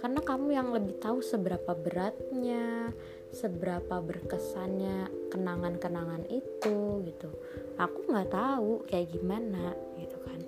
Karena 0.00 0.24
kamu 0.24 0.48
yang 0.50 0.68
lebih 0.74 0.96
tahu 0.98 1.20
seberapa 1.20 1.76
beratnya 1.76 2.90
seberapa 3.30 4.02
berkesannya 4.02 5.30
kenangan-kenangan 5.30 6.26
itu 6.26 7.04
gitu. 7.06 7.30
Aku 7.78 8.10
nggak 8.10 8.34
tahu 8.34 8.82
kayak 8.90 9.14
gimana 9.14 9.76
gitu 10.00 10.18
kan. 10.24 10.40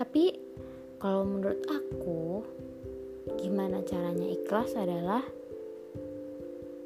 Tapi 0.00 0.49
kalau 1.00 1.24
menurut 1.24 1.64
aku 1.64 2.44
gimana 3.40 3.80
caranya 3.88 4.28
ikhlas 4.28 4.76
adalah 4.76 5.24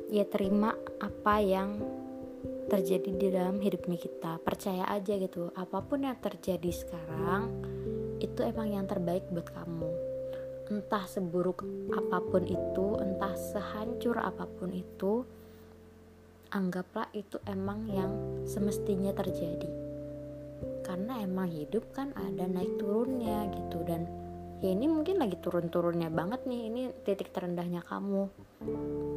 ya 0.07 0.23
terima 0.31 0.71
apa 1.03 1.43
yang 1.43 1.83
terjadi 2.71 3.11
di 3.11 3.29
dalam 3.35 3.59
hidupnya 3.59 3.99
kita. 3.99 4.39
Percaya 4.39 4.87
aja 4.87 5.19
gitu 5.19 5.51
apa 5.59 5.83
pun 5.83 6.07
yang 6.07 6.15
terjadi 6.23 6.71
sekarang 6.71 7.51
itu 8.23 8.41
emang 8.47 8.71
yang 8.71 8.87
terbaik 8.87 9.27
buat 9.35 9.51
kamu. 9.51 9.91
Entah 10.71 11.05
seburuk 11.11 11.67
apa 11.93 12.23
pun 12.23 12.47
itu 12.47 12.87
entah 13.03 13.35
sehancur 13.35 14.23
apa 14.23 14.47
pun 14.47 14.71
itu 14.71 15.27
anggaplah 16.55 17.11
itu 17.11 17.43
emang 17.51 17.91
yang 17.91 18.15
semestinya 18.47 19.11
terjadi 19.11 19.84
karena 20.95 21.27
emang 21.27 21.51
hidup 21.51 21.91
kan 21.91 22.15
ada 22.15 22.47
naik 22.47 22.79
turunnya 22.79 23.51
gitu. 23.51 23.83
Dan 23.83 24.07
ya 24.63 24.71
ini 24.71 24.87
mungkin 24.87 25.19
lagi 25.19 25.35
turun-turunnya 25.43 26.07
banget 26.07 26.47
nih 26.47 26.71
ini 26.71 26.83
titik 27.03 27.35
terendahnya 27.35 27.83
kamu. 27.83 28.31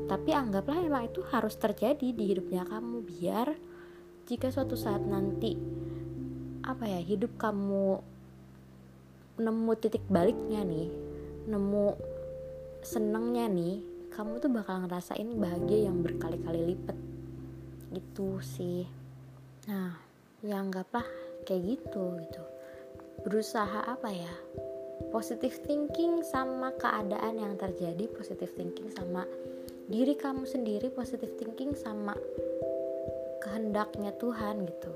Tapi 0.09 0.29
anggaplah 0.33 0.81
emang 0.81 1.05
itu 1.05 1.21
harus 1.29 1.53
terjadi 1.53 2.17
di 2.17 2.33
hidupnya 2.33 2.65
kamu 2.65 3.05
biar 3.05 3.53
jika 4.25 4.49
suatu 4.49 4.73
saat 4.73 5.05
nanti 5.05 5.53
apa 6.65 6.89
ya 6.89 6.97
hidup 6.97 7.37
kamu 7.37 8.01
nemu 9.37 9.71
titik 9.77 10.01
baliknya 10.09 10.65
nih 10.65 10.89
nemu 11.45 11.93
senengnya 12.81 13.45
nih 13.45 13.85
kamu 14.17 14.41
tuh 14.41 14.49
bakal 14.49 14.81
ngerasain 14.81 15.29
bahagia 15.37 15.93
yang 15.93 16.01
berkali-kali 16.01 16.73
lipat. 16.73 16.97
Gitu 17.93 18.41
sih. 18.41 18.89
Nah 19.69 19.93
ya 20.41 20.57
anggaplah 20.57 21.26
kayak 21.47 21.63
gitu 21.79 22.19
gitu. 22.19 22.43
Berusaha 23.23 23.87
apa 23.87 24.11
ya? 24.11 24.33
Positive 25.07 25.55
thinking 25.63 26.19
sama 26.27 26.75
keadaan 26.75 27.39
yang 27.39 27.55
terjadi 27.55 28.11
positive 28.11 28.51
thinking 28.59 28.91
sama 28.91 29.23
diri 29.87 30.19
kamu 30.19 30.43
sendiri 30.43 30.91
positive 30.91 31.31
thinking 31.39 31.71
sama 31.71 32.11
kehendaknya 33.39 34.11
Tuhan 34.19 34.67
gitu. 34.67 34.91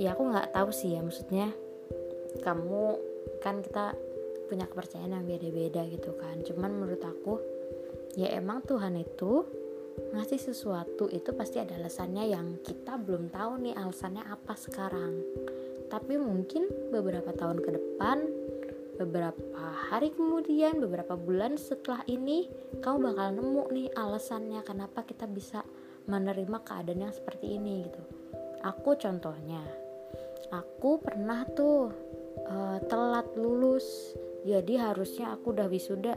Ya 0.00 0.16
aku 0.16 0.32
nggak 0.32 0.56
tahu 0.56 0.72
sih 0.72 0.96
ya 0.96 1.04
maksudnya 1.04 1.52
kamu 2.40 2.96
kan 3.44 3.60
kita 3.60 3.92
punya 4.48 4.64
kepercayaan 4.64 5.12
yang 5.20 5.26
beda-beda 5.28 5.84
gitu 5.92 6.16
kan. 6.16 6.40
Cuman 6.40 6.72
menurut 6.72 7.02
aku 7.04 7.36
ya 8.16 8.32
emang 8.32 8.64
Tuhan 8.64 8.96
itu 8.96 9.44
ngasih 10.16 10.40
sesuatu 10.40 11.08
itu 11.12 11.32
pasti 11.36 11.60
ada 11.60 11.76
alasannya 11.76 12.24
yang 12.30 12.46
kita 12.64 12.96
belum 12.96 13.28
tahu 13.32 13.60
nih 13.64 13.74
alasannya 13.76 14.24
apa 14.24 14.54
sekarang. 14.56 15.20
Tapi 15.86 16.18
mungkin 16.18 16.66
beberapa 16.90 17.30
tahun 17.30 17.62
ke 17.62 17.70
depan 17.76 18.18
beberapa 18.96 19.60
hari 19.92 20.08
kemudian 20.16 20.80
beberapa 20.80 21.20
bulan 21.20 21.60
setelah 21.60 22.00
ini 22.08 22.48
kamu 22.80 23.12
bakal 23.12 23.28
nemu 23.36 23.62
nih 23.76 23.88
alasannya 23.92 24.64
kenapa 24.64 25.04
kita 25.04 25.28
bisa 25.28 25.60
menerima 26.08 26.64
keadaan 26.64 27.04
yang 27.04 27.14
seperti 27.14 27.60
ini 27.60 27.84
gitu. 27.84 28.02
Aku 28.64 28.96
contohnya 28.96 29.60
aku 30.50 31.02
pernah 31.02 31.44
tuh 31.52 31.92
uh, 32.48 32.78
telat 32.88 33.28
lulus. 33.36 34.16
Jadi 34.46 34.78
harusnya 34.78 35.34
aku 35.34 35.50
udah 35.50 35.66
wisuda 35.66 36.14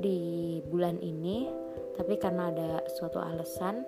di 0.00 0.58
bulan 0.64 0.96
ini 0.98 1.44
tapi 1.98 2.18
karena 2.18 2.50
ada 2.50 2.70
suatu 2.90 3.18
alasan 3.18 3.82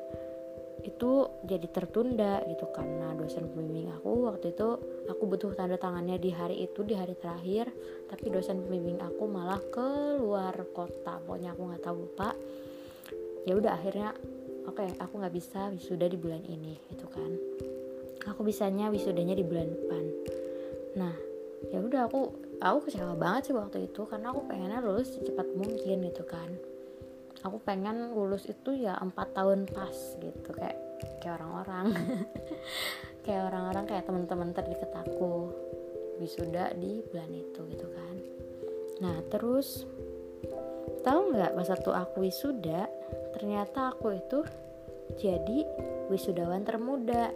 itu 0.82 1.30
jadi 1.46 1.66
tertunda 1.70 2.42
gitu. 2.50 2.66
Karena 2.74 3.14
dosen 3.14 3.46
pembimbing 3.50 3.90
aku 3.94 4.28
waktu 4.28 4.54
itu 4.54 4.68
aku 5.06 5.22
butuh 5.30 5.54
tanda 5.54 5.78
tangannya 5.78 6.18
di 6.18 6.30
hari 6.34 6.66
itu 6.66 6.82
di 6.82 6.94
hari 6.98 7.14
terakhir. 7.14 7.70
Tapi 8.10 8.26
dosen 8.28 8.66
pembimbing 8.66 8.98
aku 8.98 9.24
malah 9.30 9.62
keluar 9.70 10.54
kota. 10.74 11.22
Pokoknya 11.22 11.54
aku 11.54 11.62
nggak 11.70 11.82
tahu 11.82 12.02
pak. 12.18 12.34
Ya 13.46 13.58
udah 13.58 13.74
akhirnya 13.74 14.14
oke 14.66 14.78
okay, 14.78 14.90
aku 14.98 15.18
nggak 15.18 15.34
bisa 15.34 15.70
wisuda 15.70 16.06
di 16.06 16.18
bulan 16.18 16.42
ini 16.46 16.78
gitu 16.90 17.06
kan. 17.10 17.30
Aku 18.30 18.46
bisanya 18.46 18.90
wisudanya 18.90 19.34
di 19.34 19.42
bulan 19.46 19.66
depan. 19.70 20.04
Nah 20.98 21.14
ya 21.70 21.78
udah 21.78 22.10
aku 22.10 22.20
aku 22.58 22.78
kecewa 22.90 23.14
banget 23.14 23.50
sih 23.50 23.54
waktu 23.54 23.86
itu. 23.86 24.02
Karena 24.06 24.34
aku 24.34 24.46
pengennya 24.50 24.82
lulus 24.82 25.14
secepat 25.14 25.46
mungkin 25.54 26.06
gitu 26.10 26.26
kan 26.26 26.71
aku 27.42 27.58
pengen 27.62 28.14
lulus 28.14 28.46
itu 28.46 28.74
ya 28.74 28.94
empat 28.98 29.34
tahun 29.34 29.66
pas 29.70 29.94
gitu 30.18 30.50
kayak 30.54 30.78
kayak 31.22 31.38
orang-orang. 31.38 31.86
Kayak 33.22 33.54
orang-orang 33.54 33.84
kayak 33.86 34.04
teman-teman 34.10 34.50
terdekat 34.50 34.90
aku. 34.98 35.54
Wisuda 36.18 36.74
di 36.74 37.06
bulan 37.06 37.30
itu 37.30 37.60
gitu 37.70 37.86
kan. 37.86 38.16
Nah 38.98 39.22
terus 39.30 39.86
tahu 41.06 41.30
nggak 41.30 41.54
pas 41.54 41.70
waktu 41.70 41.90
aku 41.90 42.26
wisuda 42.26 42.90
ternyata 43.34 43.94
aku 43.94 44.18
itu 44.18 44.42
jadi 45.22 45.58
wisudawan 46.10 46.66
termuda. 46.66 47.30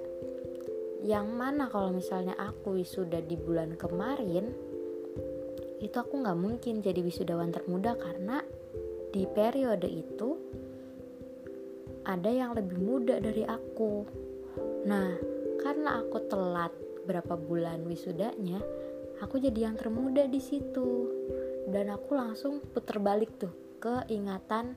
Yang 1.06 1.26
mana 1.30 1.70
kalau 1.70 1.94
misalnya 1.94 2.34
aku 2.34 2.82
wisuda 2.82 3.22
di 3.22 3.38
bulan 3.38 3.78
kemarin 3.78 4.50
itu 5.78 5.96
aku 6.02 6.18
nggak 6.18 6.38
mungkin 6.40 6.82
jadi 6.82 6.98
wisudawan 6.98 7.54
termuda 7.54 7.94
karena 7.94 8.42
di 9.16 9.24
periode 9.24 9.88
itu 9.88 10.36
ada 12.04 12.28
yang 12.28 12.52
lebih 12.52 12.76
muda 12.76 13.16
dari 13.16 13.48
aku. 13.48 14.04
Nah, 14.84 15.16
karena 15.64 16.04
aku 16.04 16.20
telat 16.28 16.76
berapa 17.08 17.32
bulan 17.40 17.88
wisudanya, 17.88 18.60
aku 19.24 19.40
jadi 19.40 19.72
yang 19.72 19.80
termuda 19.80 20.28
di 20.28 20.36
situ. 20.36 21.08
Dan 21.64 21.88
aku 21.88 22.12
langsung 22.12 22.60
puter 22.60 23.00
balik 23.00 23.40
tuh 23.40 23.50
ke 23.80 24.04
ingatan 24.12 24.76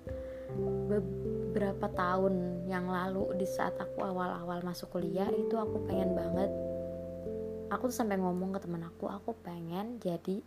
beberapa 0.88 1.92
tahun 1.92 2.66
yang 2.66 2.88
lalu 2.88 3.36
di 3.36 3.46
saat 3.46 3.76
aku 3.76 4.08
awal-awal 4.08 4.64
masuk 4.64 4.96
kuliah 4.96 5.30
itu 5.30 5.54
aku 5.54 5.86
pengen 5.86 6.18
banget 6.18 6.50
aku 7.70 7.94
tuh 7.94 8.02
sampai 8.02 8.18
ngomong 8.18 8.58
ke 8.58 8.66
teman 8.66 8.82
aku 8.82 9.06
aku 9.06 9.38
pengen 9.46 10.02
jadi 10.02 10.42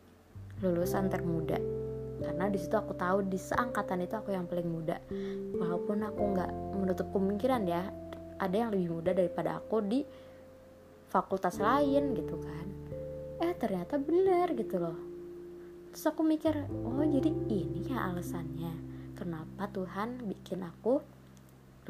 lulusan 0.58 1.06
termuda 1.06 1.81
karena 2.22 2.46
di 2.48 2.58
situ 2.58 2.78
aku 2.78 2.94
tahu 2.94 3.26
di 3.26 3.36
seangkatan 3.36 4.06
itu 4.06 4.14
aku 4.14 4.30
yang 4.30 4.46
paling 4.46 4.70
muda. 4.70 4.96
Walaupun 5.58 6.06
aku 6.06 6.22
nggak 6.32 6.50
menutup 6.78 7.06
kemungkinan 7.10 7.62
ya 7.66 7.82
ada 8.38 8.56
yang 8.56 8.70
lebih 8.74 8.98
muda 8.98 9.10
daripada 9.14 9.58
aku 9.58 9.82
di 9.82 10.00
fakultas 11.10 11.58
lain 11.58 12.14
gitu 12.16 12.38
kan. 12.38 12.66
Eh 13.42 13.52
ternyata 13.58 13.98
bener 13.98 14.54
gitu 14.54 14.78
loh. 14.78 14.98
Terus 15.92 16.04
aku 16.08 16.24
mikir 16.24 16.56
oh 16.70 17.04
jadi 17.04 17.28
ini 17.28 17.90
ya 17.92 18.08
alasannya 18.08 18.72
kenapa 19.12 19.68
Tuhan 19.68 20.24
bikin 20.24 20.64
aku 20.64 21.04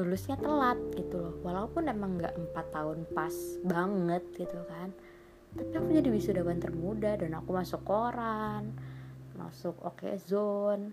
lulusnya 0.00 0.40
telat 0.40 0.80
gitu 0.96 1.20
loh. 1.20 1.34
Walaupun 1.44 1.86
emang 1.86 2.18
nggak 2.18 2.34
empat 2.34 2.66
tahun 2.72 3.06
pas 3.12 3.32
banget 3.62 4.25
gitu 4.34 4.58
kan. 4.66 4.90
Tapi 5.52 5.73
aku 5.76 5.88
jadi 6.00 6.08
wisudawan 6.08 6.58
termuda 6.58 7.21
dan 7.21 7.36
aku 7.36 7.52
masuk 7.52 7.84
koran 7.84 8.73
masuk 9.36 9.76
oke 9.82 10.00
okay 10.00 10.16
zone. 10.23 10.92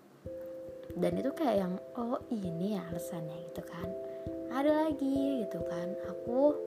Dan 0.97 1.21
itu 1.21 1.29
kayak 1.37 1.57
yang 1.61 1.73
oh 1.97 2.17
ini 2.33 2.75
ya 2.77 2.83
alasannya 2.89 3.37
gitu 3.51 3.61
kan. 3.65 3.89
Ada 4.49 4.89
lagi 4.89 5.45
gitu 5.45 5.59
kan. 5.69 5.93
Aku 6.09 6.57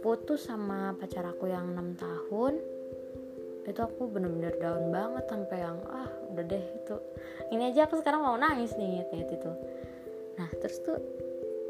putus 0.00 0.46
sama 0.46 0.94
pacar 0.94 1.26
aku 1.26 1.50
yang 1.50 1.74
enam 1.74 1.98
tahun. 1.98 2.62
Itu 3.64 3.80
aku 3.80 4.12
bener-bener 4.12 4.54
down 4.60 4.92
banget 4.92 5.24
sampai 5.26 5.58
yang 5.64 5.80
ah 5.88 6.10
udah 6.34 6.44
deh 6.50 6.66
itu 6.82 6.96
ini 7.54 7.70
aja 7.70 7.86
aku 7.86 8.02
sekarang 8.02 8.26
mau 8.26 8.34
nangis 8.34 8.74
nih 8.74 9.06
gitu 9.06 9.38
itu 9.38 9.52
nah 10.34 10.50
terus 10.58 10.82
tuh 10.82 10.98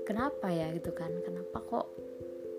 kenapa 0.09 0.53
ya 0.53 0.71
gitu 0.77 0.93
kan? 0.93 1.11
Kenapa 1.25 1.59
kok 1.65 1.87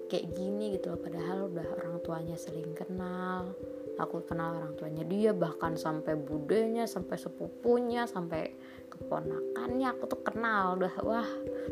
kayak 0.09 0.37
gini 0.37 0.77
gitu 0.77 0.93
padahal 0.97 1.49
udah 1.49 1.65
orang 1.81 1.97
tuanya 2.05 2.37
sering 2.37 2.73
kenal 2.77 3.53
aku 3.95 4.27
kenal 4.27 4.59
orang 4.59 4.73
tuanya 4.75 5.03
dia 5.07 5.31
bahkan 5.31 5.79
sampai 5.79 6.19
budenya 6.19 6.83
sampai 6.83 7.15
sepupunya 7.15 8.03
sampai 8.03 8.51
keponakannya 8.91 9.87
aku 9.91 10.03
tuh 10.11 10.21
kenal. 10.23 10.75
Udah 10.79 10.93
wah 11.03 11.29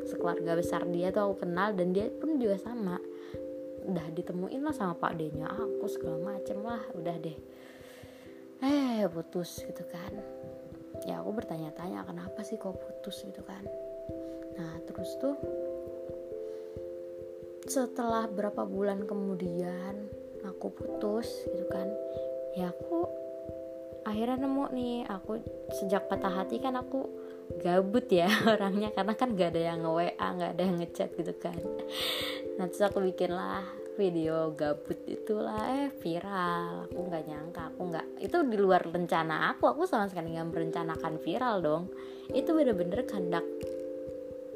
sekeluarga 0.07 0.55
besar 0.55 0.87
dia 0.87 1.11
tuh 1.11 1.31
aku 1.31 1.47
kenal 1.47 1.75
dan 1.75 1.91
dia 1.91 2.07
pun 2.09 2.39
juga 2.39 2.59
sama. 2.59 2.99
Udah 3.83 4.07
ditemuin 4.15 4.63
lah 4.63 4.75
sama 4.75 4.95
pak 4.95 5.19
D 5.19 5.31
aku 5.43 5.85
segala 5.91 6.35
macem 6.35 6.63
lah 6.63 6.79
udah 6.95 7.15
deh. 7.19 7.37
Eh 8.63 9.03
putus 9.11 9.59
gitu 9.59 9.83
kan. 9.91 10.13
Ya 11.03 11.19
aku 11.19 11.35
bertanya-tanya 11.35 12.07
kenapa 12.07 12.47
sih 12.47 12.55
kok 12.55 12.79
putus? 12.79 13.27
gitu 13.27 13.43
kan. 13.43 13.67
Nah 14.55 14.79
terus 14.87 15.19
tuh 15.19 15.35
setelah 17.67 18.27
berapa 18.27 18.63
bulan 18.67 19.07
kemudian 19.07 20.22
aku 20.47 20.67
putus 20.71 21.27
gitu 21.49 21.65
kan. 21.71 21.87
Ya 22.53 22.69
aku 22.69 23.09
akhirnya 24.03 24.45
nemu 24.45 24.63
nih 24.75 24.95
aku 25.07 25.39
sejak 25.79 26.11
patah 26.11 26.43
hati 26.43 26.59
kan 26.59 26.75
aku 26.75 27.07
gabut 27.63 28.07
ya 28.11 28.27
orangnya 28.53 28.91
karena 28.91 29.13
kan 29.15 29.35
gak 29.35 29.55
ada 29.55 29.61
yang 29.73 29.79
nge 29.83 29.91
WA 29.91 30.27
gak 30.39 30.51
ada 30.55 30.63
yang 30.63 30.77
ngechat 30.79 31.09
gitu 31.15 31.33
kan. 31.39 31.57
Nah 32.59 32.65
terus 32.69 32.83
aku 32.83 32.99
bikin 33.01 33.33
lah 33.33 33.63
video 33.93 34.51
gabut 34.57 34.97
itulah 35.05 35.69
eh 35.69 35.89
viral. 36.01 36.89
Aku 36.89 36.99
nggak 37.09 37.23
nyangka 37.29 37.61
aku 37.73 37.81
nggak 37.93 38.07
itu 38.25 38.37
di 38.49 38.57
luar 38.57 38.81
rencana 38.85 39.53
aku. 39.53 39.69
Aku 39.69 39.85
sama 39.85 40.09
sekali 40.09 40.33
nggak 40.33 40.49
merencanakan 40.49 41.13
viral 41.21 41.55
dong. 41.61 41.83
Itu 42.33 42.57
bener-bener 42.57 43.05
kehendak 43.05 43.45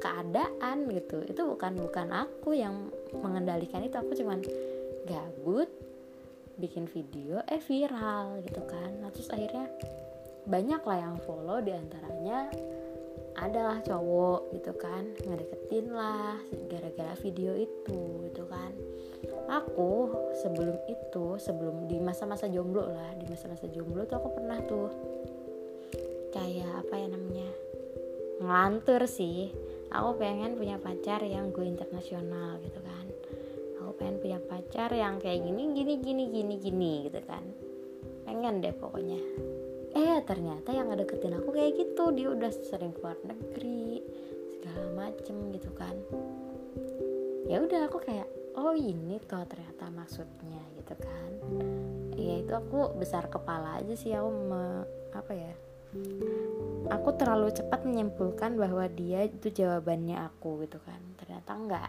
keadaan 0.02 0.90
gitu. 0.90 1.22
Itu 1.26 1.46
bukan 1.54 1.78
bukan 1.78 2.08
aku 2.14 2.54
yang 2.54 2.90
mengendalikan 3.14 3.82
itu. 3.82 3.98
Aku 3.98 4.14
cuman 4.14 4.42
gabut 5.06 5.70
bikin 6.58 6.90
video 6.90 7.38
eh 7.46 7.62
viral 7.62 8.42
gitu 8.42 8.62
kan. 8.66 8.98
Nah 8.98 9.08
terus 9.14 9.30
akhirnya 9.30 9.70
banyak 10.44 10.82
lah 10.82 10.98
yang 10.98 11.16
follow 11.22 11.62
di 11.62 11.72
antaranya 11.72 12.50
adalah 13.38 13.78
cowok 13.86 14.50
gitu 14.50 14.74
kan 14.74 15.14
ngedeketin 15.22 15.94
lah 15.94 16.34
gara-gara 16.66 17.14
video 17.22 17.54
itu 17.54 18.26
gitu 18.26 18.42
kan. 18.50 18.74
Aku 19.48 20.10
sebelum 20.42 20.76
itu 20.90 21.38
sebelum 21.38 21.86
di 21.86 22.02
masa-masa 22.02 22.50
jomblo 22.50 22.84
lah 22.90 23.14
di 23.16 23.24
masa-masa 23.30 23.70
jomblo 23.70 24.04
tuh 24.04 24.18
aku 24.18 24.28
pernah 24.34 24.58
tuh 24.66 24.90
kayak 26.34 26.84
apa 26.84 26.94
ya 26.98 27.06
namanya 27.06 27.48
ngelantur 28.42 29.06
sih. 29.06 29.54
Aku 29.88 30.20
pengen 30.20 30.58
punya 30.58 30.76
pacar 30.76 31.24
yang 31.24 31.48
gue 31.54 31.64
internasional 31.64 32.60
gitu 32.60 32.82
kan. 32.82 33.06
Pengen 33.98 34.22
punya 34.22 34.37
pacar 34.68 34.92
yang 34.92 35.16
kayak 35.16 35.48
gini 35.48 35.72
gini 35.72 35.96
gini 35.96 36.24
gini 36.28 36.54
gini 36.60 36.92
gitu 37.08 37.24
kan. 37.24 37.40
Pengen 38.28 38.60
deh 38.60 38.76
pokoknya. 38.76 39.16
Eh 39.96 40.20
ternyata 40.28 40.76
yang 40.76 40.92
deketin 40.92 41.40
aku 41.40 41.56
kayak 41.56 41.72
gitu. 41.80 42.12
Dia 42.12 42.28
udah 42.36 42.52
sering 42.52 42.92
keluar 42.92 43.16
negeri 43.24 44.04
segala 44.52 44.92
macem 44.92 45.56
gitu 45.56 45.72
kan. 45.72 45.96
Ya 47.48 47.64
udah 47.64 47.88
aku 47.88 47.96
kayak 48.04 48.28
oh 48.60 48.76
ini 48.76 49.16
tuh 49.24 49.40
ternyata 49.48 49.88
maksudnya 49.88 50.60
gitu 50.76 50.94
kan. 51.00 51.30
Ya 52.20 52.44
itu 52.44 52.52
aku 52.52 52.92
besar 53.00 53.32
kepala 53.32 53.80
aja 53.80 53.96
sih 53.96 54.12
aku 54.12 54.28
me, 54.28 54.84
apa 55.16 55.32
ya 55.32 55.52
aku 56.92 57.16
terlalu 57.16 57.48
cepat 57.56 57.88
menyimpulkan 57.88 58.60
bahwa 58.60 58.84
dia 58.92 59.24
itu 59.24 59.48
jawabannya 59.48 60.28
aku 60.28 60.68
gitu 60.68 60.76
kan. 60.84 61.00
Ternyata 61.16 61.50
enggak 61.56 61.88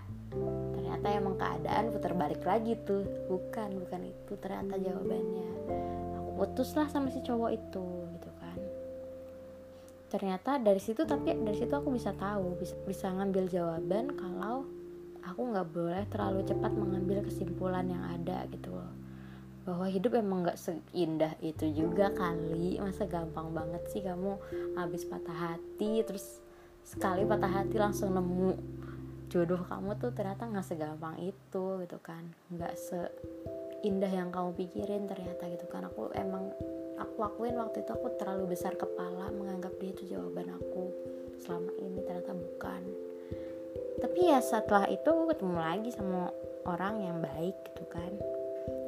ternyata 0.99 1.15
emang 1.15 1.35
keadaan 1.39 1.83
putar 1.95 2.11
balik 2.11 2.43
lagi 2.43 2.75
tuh. 2.83 3.07
Bukan 3.31 3.87
bukan 3.87 4.01
itu 4.03 4.33
ternyata 4.35 4.75
jawabannya. 4.75 5.51
Aku 6.19 6.29
putuslah 6.35 6.91
sama 6.91 7.07
si 7.07 7.23
cowok 7.23 7.55
itu 7.55 7.87
gitu 8.19 8.29
kan. 8.35 8.59
Ternyata 10.11 10.59
dari 10.59 10.83
situ 10.83 11.07
tapi 11.07 11.39
dari 11.39 11.55
situ 11.55 11.71
aku 11.71 11.95
bisa 11.95 12.11
tahu 12.11 12.59
bisa 12.59 12.75
bisa 12.83 13.07
ngambil 13.15 13.47
jawaban 13.47 14.11
kalau 14.11 14.67
aku 15.23 15.39
nggak 15.39 15.71
boleh 15.71 16.03
terlalu 16.11 16.43
cepat 16.43 16.75
mengambil 16.75 17.23
kesimpulan 17.23 17.87
yang 17.87 18.03
ada 18.03 18.43
gitu 18.51 18.75
loh. 18.75 18.91
Bahwa 19.63 19.87
hidup 19.87 20.19
emang 20.19 20.51
gak 20.51 20.59
seindah 20.59 21.31
itu 21.39 21.63
juga 21.71 22.11
kali. 22.11 22.75
Masa 22.83 23.07
gampang 23.07 23.55
banget 23.55 23.87
sih 23.87 24.03
kamu 24.03 24.35
habis 24.75 25.07
patah 25.07 25.55
hati 25.55 26.03
terus 26.03 26.43
sekali 26.83 27.23
patah 27.23 27.63
hati 27.63 27.79
langsung 27.79 28.11
nemu 28.11 28.51
jodoh 29.29 29.61
kamu 29.61 29.93
tuh 30.01 30.11
ternyata 30.11 30.49
nggak 30.49 30.65
segampang 30.65 31.15
itu 31.21 31.65
gitu 31.85 31.97
kan. 32.01 32.25
Nggak 32.49 32.73
seindah 32.81 34.09
yang 34.09 34.33
kamu 34.33 34.57
pikirin 34.57 35.05
ternyata 35.05 35.45
gitu 35.47 35.69
kan. 35.69 35.85
Aku 35.85 36.09
emang 36.17 36.49
aku 36.97 37.21
akuin 37.21 37.55
waktu 37.55 37.85
itu 37.85 37.93
aku 37.93 38.17
terlalu 38.17 38.57
besar 38.57 38.73
kepala 38.73 39.29
menganggap 39.29 39.71
dia 39.77 39.93
itu 39.93 40.17
jawaban 40.17 40.49
aku 40.49 40.91
selama 41.39 41.71
ini 41.77 42.01
ternyata 42.03 42.33
bukan. 42.33 42.81
Tapi 44.01 44.19
ya 44.33 44.41
setelah 44.41 44.89
itu 44.89 45.11
ketemu 45.29 45.57
lagi 45.61 45.89
sama 45.93 46.33
orang 46.65 46.99
yang 46.99 47.17
baik 47.21 47.55
gitu 47.71 47.85
kan. 47.87 48.11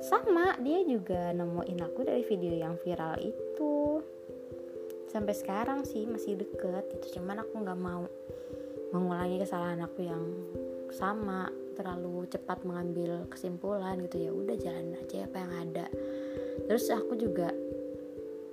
Sama 0.02 0.58
dia 0.66 0.82
juga 0.82 1.30
nemuin 1.32 1.80
aku 1.86 2.02
dari 2.02 2.26
video 2.26 2.58
yang 2.58 2.76
viral 2.82 3.22
itu. 3.22 4.02
Sampai 5.12 5.36
sekarang 5.36 5.84
sih 5.84 6.08
masih 6.08 6.40
deket 6.40 6.88
itu 6.96 7.20
cuman 7.20 7.44
aku 7.44 7.54
nggak 7.60 7.80
mau 7.80 8.08
mengulangi 8.92 9.40
kesalahan 9.40 9.84
aku 9.84 10.04
yang 10.04 10.24
sama 10.92 11.48
terlalu 11.74 12.28
cepat 12.28 12.68
mengambil 12.68 13.26
kesimpulan 13.32 13.98
gitu 14.06 14.18
ya 14.28 14.32
udah 14.36 14.56
jalan 14.60 14.96
aja 15.00 15.26
apa 15.26 15.38
yang 15.40 15.54
ada. 15.56 15.86
Terus 16.68 16.86
aku 16.92 17.16
juga 17.16 17.50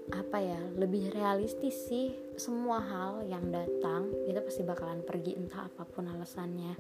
apa 0.09 0.41
ya 0.41 0.57
lebih 0.79 1.13
realistis 1.13 1.77
sih 1.85 2.17
semua 2.41 2.81
hal 2.81 3.29
yang 3.29 3.53
datang 3.53 4.09
itu 4.25 4.41
pasti 4.41 4.65
bakalan 4.65 5.05
pergi 5.05 5.37
entah 5.37 5.67
apa 5.67 5.85
pun 5.85 6.07
alasannya. 6.09 6.79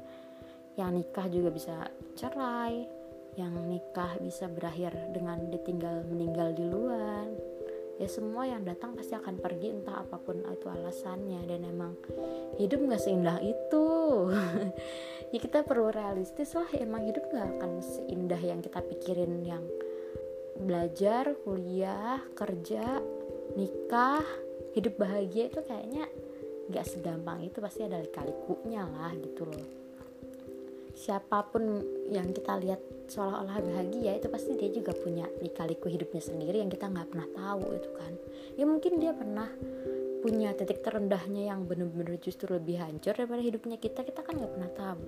Yang 0.79 0.90
nikah 0.94 1.27
juga 1.27 1.51
bisa 1.51 1.77
cerai 2.14 2.87
yang 3.38 3.55
nikah 3.71 4.18
bisa 4.18 4.51
berakhir 4.51 4.94
dengan 5.14 5.47
ditinggal 5.47 6.03
meninggal 6.11 6.59
di 6.59 6.64
luar 6.66 7.27
ya 7.99 8.07
semua 8.07 8.47
yang 8.47 8.63
datang 8.63 8.95
pasti 8.95 9.19
akan 9.19 9.43
pergi 9.43 9.75
entah 9.75 10.07
apa 10.07 10.17
pun 10.23 10.41
itu 10.47 10.67
alasannya. 10.71 11.43
Dan 11.45 11.67
emang 11.67 11.93
hidup 12.57 12.79
nggak 12.79 13.03
seindah 13.03 13.39
itu. 13.43 13.87
Ya 15.29 15.45
kita 15.45 15.61
perlu 15.61 15.93
realistis 15.93 16.57
lah. 16.57 16.65
Emang 16.73 17.05
hidup 17.05 17.29
nggak 17.29 17.61
akan 17.61 17.85
seindah 17.85 18.41
yang 18.41 18.65
kita 18.65 18.81
pikirin 18.81 19.45
yang 19.45 19.61
belajar 20.57 21.37
kuliah 21.45 22.25
kerja 22.33 23.05
nikah 23.53 24.25
hidup 24.73 24.97
bahagia 24.97 25.53
itu 25.53 25.61
kayaknya 25.69 26.09
nggak 26.73 26.89
segampang 26.89 27.45
itu. 27.45 27.61
Pasti 27.61 27.85
ada 27.85 28.01
kalikunya 28.09 28.89
lah 28.89 29.13
gitu 29.21 29.45
loh. 29.45 29.69
Siapa 30.97 31.45
pun 31.53 31.85
yang 32.09 32.33
kita 32.33 32.57
lihat 32.57 32.81
seolah-olah 33.09 33.59
bahagia 33.64 34.21
itu 34.21 34.29
pasti 34.29 34.53
dia 34.61 34.68
juga 34.68 34.92
punya 34.92 35.25
lika-liku 35.40 35.88
hidupnya 35.88 36.21
sendiri 36.21 36.61
yang 36.61 36.68
kita 36.68 36.92
nggak 36.92 37.09
pernah 37.09 37.29
tahu 37.33 37.64
itu 37.73 37.90
kan. 37.97 38.12
Ya 38.61 38.64
mungkin 38.68 39.01
dia 39.01 39.16
pernah 39.16 39.49
punya 40.21 40.53
titik 40.53 40.85
terendahnya 40.85 41.49
yang 41.49 41.64
bener-bener 41.64 42.21
justru 42.21 42.53
lebih 42.53 42.83
hancur 42.83 43.16
daripada 43.16 43.40
hidupnya 43.40 43.81
kita 43.81 44.05
kita 44.05 44.21
kan 44.21 44.37
nggak 44.37 44.53
pernah 44.53 44.71
tahu. 44.77 45.05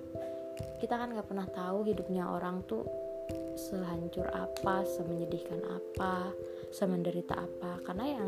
Kita 0.81 0.93
kan 0.97 1.07
nggak 1.13 1.27
pernah 1.29 1.47
tahu 1.47 1.79
hidupnya 1.85 2.25
orang 2.25 2.65
tuh 2.65 2.83
sehancur 3.53 4.25
apa 4.33 4.81
semenyedihkan 4.87 5.61
apa 5.69 6.33
semenderita 6.73 7.37
apa. 7.37 7.85
Karena 7.85 8.05
yang 8.17 8.27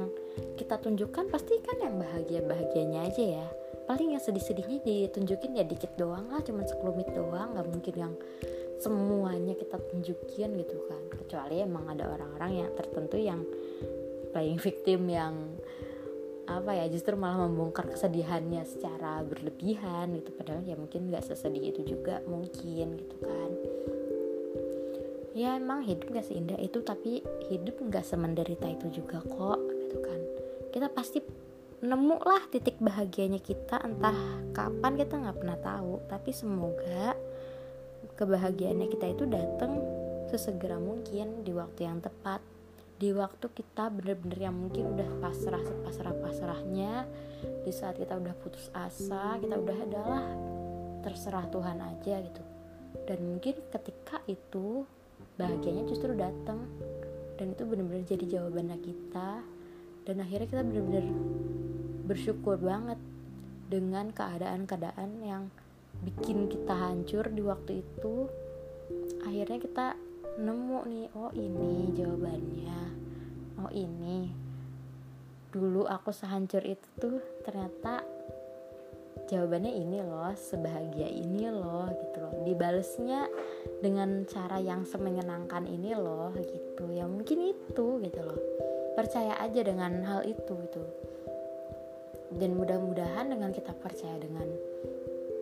kita 0.60 0.78
tunjukkan 0.78 1.34
pasti 1.34 1.58
kan 1.66 1.82
yang 1.82 1.98
bahagia 1.98 2.46
bahagianya 2.46 3.10
aja 3.10 3.24
ya. 3.42 3.48
Paling 3.84 4.16
yang 4.16 4.24
sedih-sedihnya 4.24 4.80
ditunjukin 4.86 5.60
ya 5.60 5.66
dikit 5.68 5.98
doang 6.00 6.32
lah 6.32 6.40
cuman 6.40 6.64
sekelumit 6.64 7.10
doang 7.12 7.52
nggak 7.52 7.68
mungkin 7.68 7.96
yang 7.98 8.14
semuanya 8.84 9.56
kita 9.56 9.80
tunjukin 9.80 10.60
gitu 10.60 10.78
kan. 10.92 11.04
Kecuali 11.24 11.64
emang 11.64 11.88
ada 11.88 12.12
orang-orang 12.12 12.68
yang 12.68 12.70
tertentu 12.76 13.16
yang 13.16 13.42
playing 14.36 14.60
victim 14.60 15.08
yang 15.08 15.34
apa 16.44 16.76
ya 16.76 16.92
justru 16.92 17.16
malah 17.16 17.48
membongkar 17.48 17.88
kesedihannya 17.88 18.68
secara 18.68 19.24
berlebihan 19.24 20.12
gitu. 20.20 20.36
Padahal 20.36 20.68
ya 20.68 20.76
mungkin 20.76 21.08
nggak 21.08 21.24
sesedih 21.24 21.72
itu 21.72 21.96
juga 21.96 22.20
mungkin 22.28 23.00
gitu 23.00 23.18
kan. 23.24 23.52
Ya 25.34 25.58
emang 25.58 25.82
hidup 25.82 26.14
gak 26.14 26.30
seindah 26.30 26.62
itu 26.62 26.86
tapi 26.86 27.26
hidup 27.50 27.82
gak 27.90 28.06
semenderita 28.06 28.70
itu 28.70 29.02
juga 29.02 29.18
kok 29.18 29.60
gitu 29.66 29.98
kan. 29.98 30.20
Kita 30.70 30.94
pasti 30.94 31.26
nemu 31.84 32.16
lah 32.24 32.48
titik 32.48 32.80
bahagianya 32.80 33.44
kita 33.44 33.76
entah 33.84 34.16
kapan 34.56 34.96
kita 34.96 35.20
nggak 35.20 35.36
pernah 35.36 35.60
tahu 35.60 36.00
tapi 36.08 36.32
semoga 36.32 37.12
kebahagiaannya 38.20 38.88
kita 38.90 39.14
itu 39.14 39.24
datang 39.26 39.82
sesegera 40.30 40.78
mungkin 40.78 41.46
di 41.46 41.54
waktu 41.54 41.86
yang 41.86 42.02
tepat 42.02 42.42
di 43.02 43.12
waktu 43.12 43.46
kita 43.52 43.92
bener-bener 43.92 44.48
yang 44.48 44.56
mungkin 44.56 44.96
udah 44.96 45.10
pasrah 45.20 45.60
sepasrah 45.60 46.16
pasrahnya 46.24 47.04
di 47.68 47.72
saat 47.74 48.00
kita 48.00 48.16
udah 48.16 48.34
putus 48.40 48.72
asa 48.72 49.36
kita 49.42 49.60
udah 49.60 49.78
adalah 49.84 50.26
terserah 51.04 51.46
Tuhan 51.52 51.84
aja 51.84 52.24
gitu. 52.24 52.44
Dan 53.04 53.20
mungkin 53.28 53.60
ketika 53.68 54.24
itu 54.26 54.88
bahagianya 55.36 55.84
justru 55.90 56.16
datang 56.16 56.64
dan 57.36 57.52
itu 57.52 57.68
bener-bener 57.68 58.08
jadi 58.08 58.40
jawabannya 58.40 58.80
kita 58.80 59.44
dan 60.08 60.16
akhirnya 60.24 60.48
kita 60.48 60.64
bener-bener 60.64 61.06
bersyukur 62.08 62.56
banget 62.62 63.00
dengan 63.68 64.14
keadaan-keadaan 64.14 65.12
yang 65.26 65.44
bikin 66.04 66.52
kita 66.52 66.76
hancur 66.76 67.32
di 67.32 67.40
waktu 67.40 67.82
itu 67.82 68.28
akhirnya 69.24 69.60
kita 69.60 69.88
nemu 70.38 70.80
nih 70.90 71.08
oh 71.16 71.32
ini 71.32 71.94
jawabannya 71.96 72.80
oh 73.64 73.72
ini. 73.72 74.34
Dulu 75.54 75.86
aku 75.86 76.10
sehancur 76.10 76.66
itu 76.66 76.88
tuh 76.98 77.22
ternyata 77.46 78.02
jawabannya 79.30 79.72
ini 79.72 80.02
loh 80.02 80.34
sebahagia 80.34 81.06
ini 81.06 81.46
loh 81.48 81.88
gitu 81.94 82.18
loh. 82.20 82.34
Dibalesnya 82.44 83.30
dengan 83.80 84.26
cara 84.26 84.58
yang 84.58 84.84
semenyenangkan 84.84 85.70
ini 85.70 85.94
loh 85.94 86.34
gitu. 86.34 86.90
Ya 86.90 87.06
mungkin 87.06 87.54
itu 87.54 88.02
gitu 88.02 88.20
loh. 88.20 88.40
Percaya 88.98 89.38
aja 89.38 89.62
dengan 89.62 90.02
hal 90.04 90.26
itu 90.26 90.54
gitu. 90.68 90.84
Dan 92.34 92.58
mudah-mudahan 92.58 93.30
dengan 93.30 93.54
kita 93.54 93.78
percaya 93.78 94.18
dengan 94.18 94.50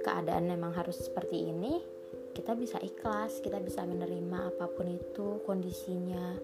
keadaan 0.02 0.50
memang 0.50 0.74
harus 0.76 0.98
seperti 0.98 1.50
ini 1.50 1.80
kita 2.32 2.56
bisa 2.56 2.80
ikhlas 2.80 3.44
kita 3.44 3.60
bisa 3.60 3.84
menerima 3.84 4.56
apa 4.56 4.66
pun 4.72 4.88
itu 4.88 5.44
kondisinya. 5.44 6.36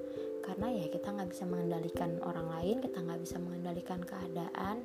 Karena 0.43 0.71
ya 0.71 0.87
kita 0.87 1.11
nggak 1.11 1.29
bisa 1.31 1.43
mengendalikan 1.43 2.23
orang 2.23 2.47
lain 2.47 2.75
kita 2.79 3.03
nggak 3.03 3.19
bisa 3.23 3.35
mengendalikan 3.39 3.99
keadaan. 4.03 4.83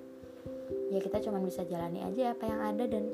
Ya 0.91 0.99
kita 0.99 1.23
cuma 1.23 1.39
bisa 1.39 1.63
jalani 1.67 2.03
aja 2.03 2.35
apa 2.35 2.45
yang 2.47 2.61
ada 2.63 2.85
dan 2.87 3.05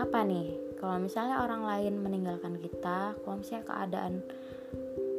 apa 0.00 0.24
nih? 0.24 0.56
Kalau 0.80 0.96
misalnya 1.00 1.44
orang 1.44 1.64
lain 1.64 2.00
meninggalkan 2.00 2.56
kita 2.60 3.16
kalau 3.20 3.36
misalnya 3.40 3.64
keadaan 3.68 4.14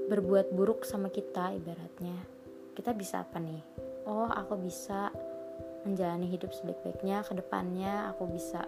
berbuat 0.06 0.54
buruk 0.54 0.86
sama 0.86 1.10
kita 1.10 1.58
ibaratnya 1.58 2.36
kita 2.76 2.92
bisa 2.92 3.24
apa 3.24 3.40
nih? 3.40 3.62
Oh 4.06 4.30
aku 4.30 4.60
bisa 4.62 5.10
menjalani 5.88 6.28
hidup 6.30 6.52
sebaik-baiknya 6.54 7.24
ke 7.24 7.34
depannya 7.38 8.10
aku 8.14 8.28
bisa 8.30 8.68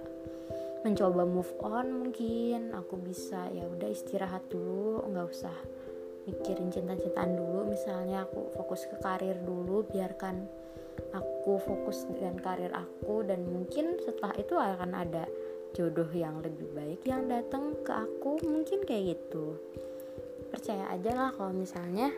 mencoba 0.86 1.24
move 1.24 1.54
on 1.64 1.88
mungkin. 2.06 2.74
Aku 2.76 3.00
bisa 3.00 3.50
ya 3.54 3.66
udah 3.66 3.90
istirahat 3.90 4.46
dulu 4.52 5.06
nggak 5.10 5.28
usah 5.30 5.56
mikirin 6.28 6.70
cinta-cintaan 6.70 7.34
dulu. 7.40 7.72
Misalnya 7.72 8.28
aku 8.28 8.52
fokus 8.54 8.86
ke 8.86 8.98
karir 9.00 9.40
dulu 9.42 9.88
biarkan 9.88 10.46
aku 11.14 11.62
fokus 11.62 12.04
dengan 12.10 12.36
karir 12.42 12.74
aku 12.74 13.24
dan 13.24 13.46
mungkin 13.48 13.96
setelah 14.02 14.34
itu 14.36 14.54
akan 14.58 14.92
ada 14.98 15.26
jodoh 15.72 16.10
yang 16.10 16.42
lebih 16.42 16.68
baik 16.74 17.02
yang 17.08 17.30
datang 17.30 17.78
ke 17.82 17.94
aku. 17.94 18.42
Mungkin 18.44 18.84
kayak 18.84 19.18
gitu. 19.18 19.58
Percaya 20.48 20.90
aja 20.92 21.12
lah 21.14 21.30
kalau 21.36 21.54
misalnya 21.54 22.12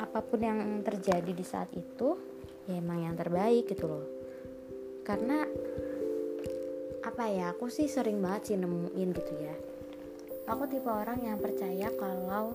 apa 0.00 0.20
pun 0.24 0.40
yang 0.42 0.82
terjadi 0.82 1.30
di 1.30 1.44
saat 1.44 1.70
itu 1.76 2.18
ya 2.68 2.78
emang 2.78 3.04
yang 3.04 3.16
terbaik 3.16 3.70
gitu 3.70 3.88
loh. 3.88 4.06
Karena 5.02 5.48
apa 7.18 7.34
ya 7.34 7.50
aku 7.50 7.66
sih 7.66 7.90
sering 7.90 8.22
banget 8.22 8.54
sih 8.54 8.56
nemuin 8.62 9.10
gitu 9.10 9.34
ya. 9.42 9.50
Aku 10.54 10.70
tipe 10.70 10.86
orang 10.86 11.18
yang 11.18 11.42
percaya 11.42 11.90
kalau 11.98 12.54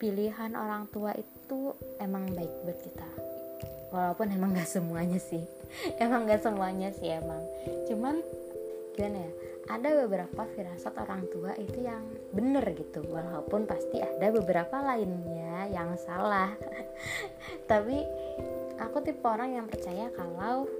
pilihan 0.00 0.56
orang 0.56 0.88
tua 0.88 1.12
itu 1.12 1.76
emang 2.00 2.24
baik 2.32 2.48
buat 2.64 2.80
kita. 2.80 3.04
Walaupun 3.92 4.32
emang 4.32 4.56
gak 4.56 4.64
semuanya 4.64 5.20
sih. 5.20 5.44
Emang 6.00 6.24
gak 6.24 6.40
semuanya 6.40 6.88
sih 6.88 7.12
emang. 7.12 7.44
Cuman 7.84 8.24
gimana 8.96 9.28
ya 9.28 9.32
ada 9.76 9.88
beberapa 10.08 10.40
firasat 10.56 10.96
orang 10.96 11.28
tua 11.28 11.52
itu 11.60 11.84
yang 11.84 12.00
bener 12.32 12.64
gitu. 12.72 13.04
Walaupun 13.04 13.68
pasti 13.68 14.00
ada 14.00 14.32
beberapa 14.32 14.80
lainnya 14.80 15.68
yang 15.68 16.00
salah. 16.00 16.56
Tapi 17.68 18.08
aku 18.80 19.04
tipe 19.04 19.28
orang 19.28 19.52
yang 19.52 19.68
percaya 19.68 20.08
kalau 20.16 20.79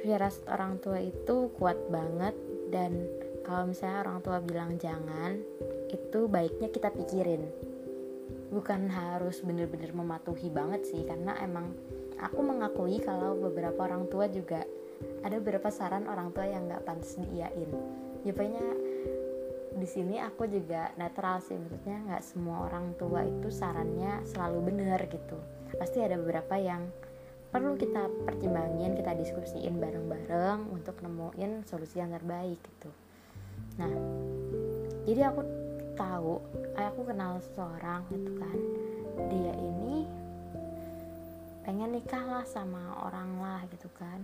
firasat 0.00 0.48
orang 0.48 0.80
tua 0.80 0.98
itu 1.00 1.52
kuat 1.60 1.76
banget 1.92 2.32
dan 2.72 3.04
kalau 3.44 3.68
misalnya 3.68 4.06
orang 4.06 4.18
tua 4.24 4.38
bilang 4.40 4.78
jangan 4.80 5.36
itu 5.90 6.20
baiknya 6.30 6.68
kita 6.72 6.88
pikirin. 6.94 7.44
Bukan 8.50 8.90
harus 8.90 9.42
bener-bener 9.46 9.94
mematuhi 9.94 10.50
banget 10.50 10.82
sih 10.88 11.06
karena 11.06 11.38
emang 11.38 11.70
aku 12.18 12.40
mengakui 12.42 12.98
kalau 12.98 13.38
beberapa 13.38 13.86
orang 13.86 14.10
tua 14.10 14.26
juga 14.26 14.66
ada 15.24 15.36
beberapa 15.40 15.70
saran 15.72 16.08
orang 16.10 16.34
tua 16.34 16.46
yang 16.48 16.66
nggak 16.66 16.84
pantas 16.84 17.16
diiyain. 17.16 17.70
Ya 18.26 18.32
pokoknya 18.34 18.66
di 19.70 19.86
sini 19.86 20.18
aku 20.18 20.50
juga 20.50 20.90
netral 20.98 21.38
sih 21.40 21.54
maksudnya 21.54 22.02
nggak 22.10 22.24
semua 22.26 22.66
orang 22.66 22.92
tua 22.98 23.22
itu 23.22 23.48
sarannya 23.48 24.26
selalu 24.26 24.74
benar 24.74 25.00
gitu. 25.06 25.38
Pasti 25.78 26.02
ada 26.02 26.18
beberapa 26.18 26.58
yang 26.58 26.90
perlu 27.50 27.74
kita 27.74 28.06
pertimbangin 28.30 28.94
kita 28.94 29.10
diskusiin 29.18 29.82
bareng-bareng 29.82 30.70
untuk 30.70 31.02
nemuin 31.02 31.66
solusi 31.66 31.98
yang 31.98 32.14
terbaik 32.14 32.62
gitu. 32.62 32.90
Nah 33.74 33.90
jadi 35.02 35.34
aku 35.34 35.42
tahu 35.98 36.38
aku 36.78 37.00
kenal 37.10 37.42
seseorang 37.42 38.06
gitu 38.14 38.30
kan. 38.38 38.58
Dia 39.34 39.52
ini 39.58 40.06
pengen 41.66 41.90
nikah 41.90 42.22
lah 42.22 42.46
sama 42.46 43.02
orang 43.02 43.42
lah 43.42 43.60
gitu 43.74 43.90
kan. 43.98 44.22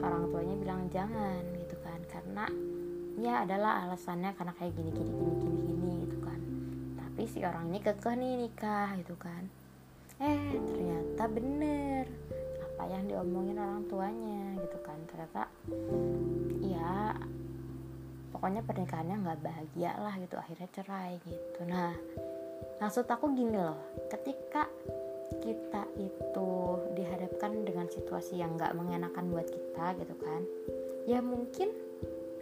Orang 0.00 0.32
tuanya 0.32 0.56
bilang 0.56 0.88
jangan 0.88 1.44
gitu 1.60 1.76
kan. 1.84 2.00
Karena 2.08 2.48
ya 3.20 3.44
adalah 3.44 3.84
alasannya 3.84 4.32
karena 4.32 4.56
kayak 4.56 4.72
gini 4.72 4.90
gini 4.96 5.12
gini 5.12 5.34
gini 5.44 5.60
gini 5.60 5.92
gitu 6.08 6.18
kan. 6.24 6.40
Tapi 6.96 7.22
si 7.28 7.44
orang 7.44 7.68
ini 7.68 7.84
kekeh 7.84 8.14
nih 8.16 8.32
nikah 8.48 8.88
gitu 8.96 9.12
kan. 9.20 9.44
Eh 10.24 10.56
ternyata 10.72 11.28
bener 11.28 12.08
apa 12.82 12.98
yang 12.98 13.06
diomongin 13.06 13.62
orang 13.62 13.86
tuanya 13.86 14.58
gitu 14.58 14.78
kan. 14.82 14.98
Ternyata 15.06 15.46
ya 16.66 17.14
pokoknya 18.34 18.66
pernikahannya 18.66 19.22
nggak 19.22 19.38
bahagia 19.38 19.94
lah 20.02 20.18
gitu 20.18 20.34
akhirnya 20.34 20.66
cerai 20.74 21.22
gitu. 21.22 21.62
Nah 21.62 21.94
maksud 22.82 23.06
aku 23.06 23.30
gini 23.38 23.54
loh 23.54 23.78
ketika 24.10 24.66
kita 25.46 25.86
itu 25.94 26.50
dihadapkan 26.98 27.62
dengan 27.62 27.86
situasi 27.86 28.42
yang 28.42 28.58
nggak 28.58 28.74
mengenakan 28.74 29.30
buat 29.30 29.46
kita 29.46 29.94
gitu 30.02 30.14
kan 30.18 30.42
ya 31.06 31.22
mungkin 31.22 31.70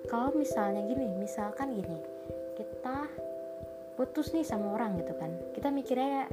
kalau 0.09 0.33
misalnya 0.33 0.89
gini 0.89 1.07
misalkan 1.21 1.77
gini 1.77 2.01
kita 2.57 3.07
putus 4.01 4.33
nih 4.33 4.49
sama 4.49 4.73
orang 4.73 4.97
gitu 4.97 5.13
kan. 5.13 5.29
Kita 5.53 5.69
mikirnya 5.69 6.25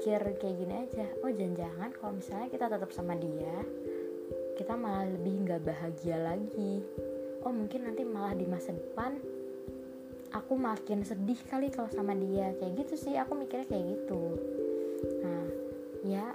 mikir 0.00 0.32
kayak 0.40 0.56
gini 0.56 0.74
aja. 0.80 1.04
Oh 1.20 1.28
jangan-jangan 1.28 1.92
kalau 1.92 2.16
misalnya 2.16 2.48
kita 2.48 2.72
tetap 2.72 2.88
sama 2.88 3.12
dia 3.20 3.52
kita 4.56 4.72
malah 4.72 5.04
lebih 5.04 5.44
nggak 5.44 5.60
bahagia 5.60 6.16
lagi. 6.16 6.80
Oh 7.44 7.52
mungkin 7.52 7.84
nanti 7.84 8.08
malah 8.08 8.32
di 8.32 8.48
masa 8.48 8.72
depan 8.72 9.20
aku 10.32 10.56
makin 10.56 11.04
sedih 11.04 11.36
kali 11.44 11.68
kalau 11.68 11.92
sama 11.92 12.16
dia. 12.16 12.48
Kayak 12.56 12.80
gitu 12.80 12.96
sih 12.96 13.12
aku 13.20 13.44
mikirnya 13.44 13.68
kayak 13.68 13.84
gitu. 13.92 14.40
Nah 15.20 15.44
ya 16.08 16.32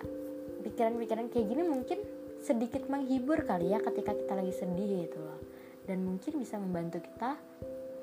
pikiran-pikiran 0.61 1.33
kayak 1.33 1.49
gini 1.49 1.65
mungkin 1.65 2.05
sedikit 2.45 2.85
menghibur 2.85 3.49
kali 3.49 3.73
ya 3.73 3.81
ketika 3.81 4.13
kita 4.13 4.45
lagi 4.45 4.53
sedih 4.53 5.09
gitu 5.09 5.25
loh. 5.25 5.41
Dan 5.89 6.05
mungkin 6.05 6.37
bisa 6.37 6.61
membantu 6.61 7.01
kita 7.01 7.33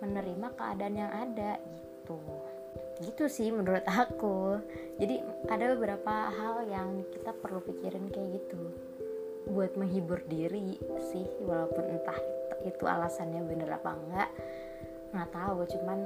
menerima 0.03 0.59
keadaan 0.59 0.94
yang 0.98 1.11
ada 1.14 1.62
gitu 1.62 2.18
gitu 3.00 3.31
sih 3.31 3.48
menurut 3.48 3.87
aku. 3.88 4.61
Jadi 5.00 5.22
ada 5.48 5.72
beberapa 5.72 6.28
hal 6.28 6.68
yang 6.68 7.00
kita 7.09 7.33
perlu 7.33 7.64
pikirin 7.64 8.12
kayak 8.12 8.42
gitu. 8.42 8.61
Buat 9.48 9.74
menghibur 9.74 10.22
diri 10.28 10.76
sih 11.11 11.26
walaupun 11.42 11.85
entah 11.88 12.18
itu 12.62 12.85
alasannya 12.87 13.42
bener 13.42 13.74
apa 13.74 13.90
enggak 13.96 14.31
nggak 15.12 15.31
tahu. 15.33 15.59
Cuman 15.72 15.98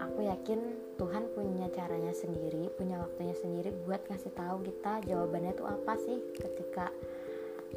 aku 0.00 0.20
yakin 0.26 0.60
Tuhan 0.96 1.24
punya 1.32 1.66
caranya 1.72 2.12
sendiri 2.12 2.68
punya 2.76 3.00
waktunya 3.00 3.36
sendiri 3.36 3.72
buat 3.84 4.04
ngasih 4.08 4.32
tahu 4.36 4.64
kita 4.64 5.00
jawabannya 5.08 5.52
itu 5.56 5.64
apa 5.64 5.92
sih 5.96 6.18
ketika 6.36 6.92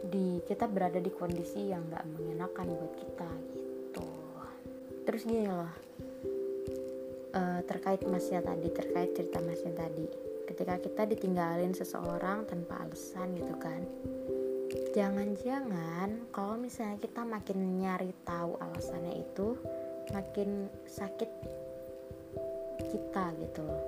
di 0.04 0.42
kita 0.44 0.68
berada 0.68 0.98
di 1.00 1.14
kondisi 1.14 1.72
yang 1.72 1.88
nggak 1.88 2.04
mengenakan 2.18 2.68
buat 2.74 2.94
kita 3.00 3.30
gitu. 3.56 4.10
Terus 5.08 5.22
gini 5.24 5.48
loh 5.48 5.72
uh, 7.34 7.60
terkait 7.66 8.02
masnya 8.06 8.40
tadi 8.46 8.68
terkait 8.70 9.12
cerita 9.18 9.42
masnya 9.42 9.74
tadi. 9.74 10.06
Ketika 10.44 10.78
kita 10.80 11.04
ditinggalin 11.10 11.74
seseorang 11.74 12.46
tanpa 12.46 12.86
alasan 12.86 13.34
gitu 13.36 13.56
kan. 13.58 13.82
Jangan-jangan 14.94 16.30
kalau 16.30 16.58
misalnya 16.58 17.02
kita 17.02 17.26
makin 17.26 17.82
nyari 17.82 18.14
tahu 18.26 18.58
alasannya 18.62 19.26
itu 19.26 19.58
makin 20.14 20.70
sakit 20.86 21.30
kita 22.94 23.26
gitu 23.42 23.62
loh. 23.66 23.84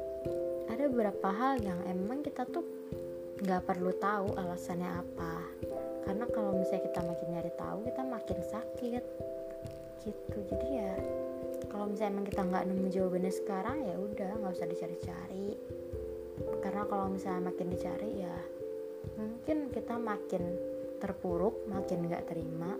Ada 0.69 0.89
beberapa 0.89 1.29
hal 1.29 1.61
yang 1.61 1.77
emang 1.85 2.25
kita 2.25 2.49
tuh 2.49 2.65
nggak 3.45 3.65
perlu 3.69 3.93
tahu 4.01 4.33
alasannya 4.33 4.89
apa. 4.89 5.33
Karena 6.09 6.25
kalau 6.33 6.57
misalnya 6.57 6.89
kita 6.89 7.01
makin 7.05 7.27
nyari 7.37 7.51
tahu 7.53 7.77
kita 7.85 8.01
makin 8.01 8.39
sakit. 8.41 9.03
Gitu. 10.05 10.37
Jadi 10.53 10.67
ya 10.69 10.93
kalau 11.71 11.85
misalnya 11.89 12.19
emang 12.19 12.27
kita 12.27 12.41
nggak 12.43 12.65
nemu 12.67 12.87
jawabannya 12.91 13.33
sekarang 13.33 13.77
ya 13.83 13.95
udah 13.95 14.31
nggak 14.41 14.53
usah 14.55 14.67
dicari-cari. 14.69 15.49
Karena 16.59 16.83
kalau 16.89 17.07
misalnya 17.07 17.51
makin 17.51 17.67
dicari 17.71 18.09
ya 18.19 18.35
mungkin 19.15 19.69
kita 19.69 19.95
makin 19.95 20.43
terpuruk 20.99 21.67
makin 21.69 22.09
nggak 22.09 22.25
terima. 22.27 22.75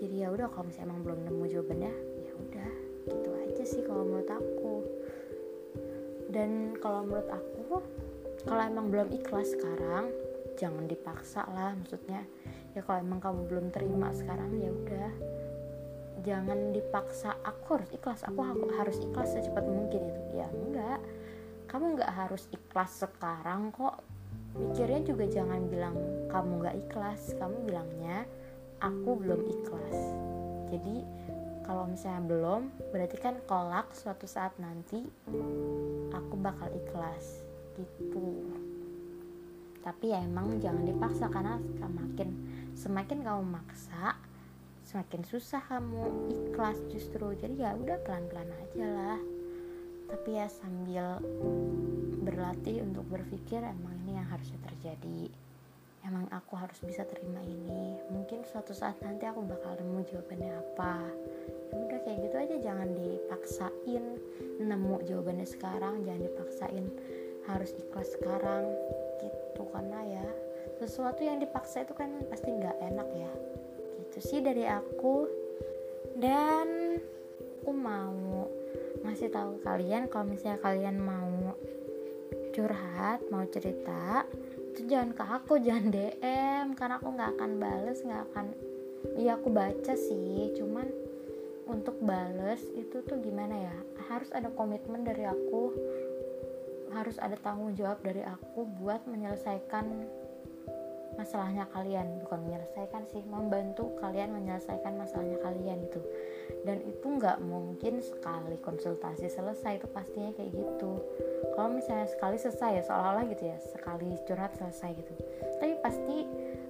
Jadi 0.00 0.14
ya 0.24 0.28
udah 0.32 0.48
kalau 0.48 0.70
misalnya 0.70 0.88
emang 0.92 1.02
belum 1.04 1.20
nemu 1.28 1.44
jawabannya 1.50 1.92
ya 2.24 2.32
udah 2.32 2.70
gitu 3.10 3.30
aja 3.34 3.64
sih 3.64 3.82
kalau 3.84 4.02
menurut 4.06 4.30
aku. 4.30 4.74
Dan 6.30 6.78
kalau 6.78 7.02
menurut 7.02 7.30
aku 7.30 7.82
kalau 8.46 8.62
emang 8.64 8.88
belum 8.88 9.08
ikhlas 9.12 9.52
sekarang 9.52 10.08
jangan 10.56 10.84
dipaksa 10.86 11.44
lah 11.50 11.74
maksudnya. 11.74 12.24
Ya 12.70 12.86
kalau 12.86 13.02
emang 13.02 13.18
kamu 13.18 13.40
belum 13.50 13.66
terima 13.74 14.14
sekarang 14.14 14.54
ya 14.62 14.70
udah 14.70 15.10
jangan 16.20 16.76
dipaksa 16.76 17.36
aku 17.40 17.80
harus 17.80 17.90
ikhlas. 17.92 18.20
Aku 18.28 18.40
harus 18.76 18.96
ikhlas 19.00 19.32
secepat 19.32 19.64
mungkin 19.64 20.12
itu. 20.12 20.22
Ya 20.36 20.48
enggak. 20.52 21.00
Kamu 21.70 21.96
nggak 21.96 22.12
harus 22.12 22.44
ikhlas 22.52 23.00
sekarang 23.00 23.72
kok. 23.72 24.04
Mikirnya 24.58 25.00
juga 25.06 25.24
jangan 25.30 25.70
bilang 25.70 25.96
kamu 26.28 26.52
nggak 26.60 26.76
ikhlas. 26.88 27.32
Kamu 27.38 27.56
bilangnya 27.64 28.28
aku 28.84 29.10
belum 29.16 29.40
ikhlas. 29.48 29.98
Jadi 30.70 30.96
kalau 31.64 31.86
misalnya 31.86 32.22
belum 32.26 32.62
berarti 32.90 33.16
kan 33.16 33.38
kolak 33.46 33.94
suatu 33.94 34.26
saat 34.26 34.52
nanti 34.60 35.06
aku 36.12 36.34
bakal 36.36 36.68
ikhlas. 36.68 37.40
Gitu. 37.78 38.44
Tapi 39.80 40.12
ya 40.12 40.20
emang 40.20 40.60
jangan 40.60 40.84
dipaksa 40.84 41.32
karena 41.32 41.56
semakin 41.80 42.28
semakin 42.76 43.18
kamu 43.24 43.42
maksa 43.48 44.19
semakin 44.90 45.22
susah 45.22 45.62
kamu 45.70 46.02
ikhlas 46.50 46.82
justru. 46.90 47.30
Jadi 47.38 47.62
ya 47.62 47.78
udah 47.78 47.94
pelan-pelan 48.02 48.50
aja 48.50 48.86
lah. 48.90 49.20
Tapi 50.10 50.34
ya 50.34 50.50
sambil 50.50 51.22
berlatih 52.26 52.82
untuk 52.82 53.06
berpikir 53.06 53.62
emang 53.62 53.94
ini 54.02 54.18
yang 54.18 54.26
harusnya 54.26 54.58
terjadi. 54.66 55.30
Emang 56.02 56.26
aku 56.34 56.58
harus 56.58 56.82
bisa 56.82 57.06
terima 57.06 57.38
ini. 57.46 58.02
Mungkin 58.10 58.42
suatu 58.42 58.74
saat 58.74 58.98
nanti 58.98 59.30
aku 59.30 59.46
bakal 59.46 59.78
nemu 59.78 60.02
jawabannya 60.10 60.58
apa. 60.58 61.06
Ya 61.70 61.74
udah 61.86 62.00
kayak 62.02 62.18
gitu 62.26 62.36
aja 62.42 62.56
jangan 62.58 62.88
dipaksain 62.90 64.04
nemu 64.58 64.94
jawabannya 65.06 65.46
sekarang. 65.46 66.02
Jangan 66.02 66.22
dipaksain 66.26 66.86
harus 67.46 67.70
ikhlas 67.78 68.10
sekarang. 68.18 68.66
Gitu 69.22 69.62
karena 69.70 70.02
ya 70.02 70.26
sesuatu 70.82 71.22
yang 71.22 71.38
dipaksa 71.38 71.86
itu 71.86 71.94
kan 71.94 72.10
pasti 72.26 72.50
nggak 72.50 72.74
enak 72.80 73.08
ya 73.14 73.30
gitu 74.10 74.18
sih 74.26 74.40
dari 74.42 74.66
aku. 74.66 75.30
Dan 76.18 76.98
aku 77.62 77.70
mau 77.70 78.50
ngasih 79.06 79.30
tahu 79.30 79.62
kalian 79.62 80.10
kalau 80.10 80.26
misalnya 80.26 80.58
kalian 80.58 80.98
mau 80.98 81.54
curhat 82.50 83.22
mau 83.30 83.46
cerita 83.46 84.26
itu 84.74 84.90
jangan 84.90 85.14
ke 85.14 85.22
aku 85.22 85.62
jangan 85.62 85.94
DM 85.94 86.66
karena 86.74 86.98
aku 86.98 87.08
nggak 87.14 87.30
akan 87.38 87.50
bales 87.62 88.02
nggak 88.02 88.22
akan 88.34 88.46
iya 89.14 89.38
aku 89.38 89.54
baca 89.54 89.94
sih. 89.94 90.50
Cuman 90.58 90.90
untuk 91.70 92.02
bales 92.02 92.66
itu 92.74 93.06
tuh 93.06 93.22
gimana 93.22 93.54
ya? 93.54 93.76
Harus 94.10 94.34
ada 94.34 94.50
komitmen 94.50 95.06
dari 95.06 95.22
aku 95.22 95.70
harus 96.90 97.22
ada 97.22 97.38
tanggung 97.38 97.78
jawab 97.78 98.02
dari 98.02 98.26
aku 98.26 98.66
buat 98.82 99.06
menyelesaikan 99.06 99.86
masalahnya 101.18 101.66
kalian 101.74 102.22
bukan 102.22 102.46
menyelesaikan 102.46 103.02
sih 103.10 103.22
membantu 103.26 103.94
kalian 103.98 104.34
menyelesaikan 104.34 104.94
masalahnya 104.94 105.38
kalian 105.42 105.82
gitu. 105.88 106.00
Dan 106.62 106.84
itu 106.84 107.06
nggak 107.06 107.40
mungkin 107.40 108.04
sekali 108.04 108.60
konsultasi 108.60 109.26
selesai 109.32 109.80
itu 109.80 109.88
pastinya 109.90 110.30
kayak 110.36 110.52
gitu. 110.52 111.00
Kalau 111.56 111.70
misalnya 111.72 112.06
sekali 112.06 112.36
selesai 112.36 112.70
ya 112.80 112.82
seolah-olah 112.84 113.24
gitu 113.32 113.44
ya 113.48 113.58
sekali 113.58 114.14
curhat 114.28 114.52
selesai 114.60 114.90
gitu. 114.94 115.12
Tapi 115.60 115.72
pasti 115.80 116.16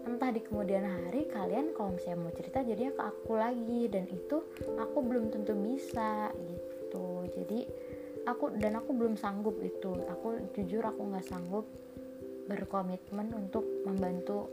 entah 0.07 0.31
di 0.33 0.41
kemudian 0.41 0.83
hari 0.83 1.29
kalian 1.29 1.77
kalau 1.77 1.95
misalnya 1.95 2.19
mau 2.25 2.33
cerita 2.33 2.65
jadinya 2.65 2.93
ke 2.97 3.03
aku 3.05 3.33
lagi 3.37 3.83
dan 3.93 4.09
itu 4.09 4.43
aku 4.79 4.99
belum 5.05 5.29
tentu 5.29 5.53
bisa 5.59 6.33
gitu. 6.49 7.29
Jadi 7.37 7.67
aku 8.27 8.55
dan 8.57 8.79
aku 8.81 8.91
belum 8.97 9.15
sanggup 9.19 9.59
itu. 9.61 9.95
Aku 10.09 10.41
jujur 10.57 10.83
aku 10.87 11.03
nggak 11.07 11.27
sanggup 11.27 11.67
berkomitmen 12.51 13.31
untuk 13.31 13.63
membantu 13.87 14.51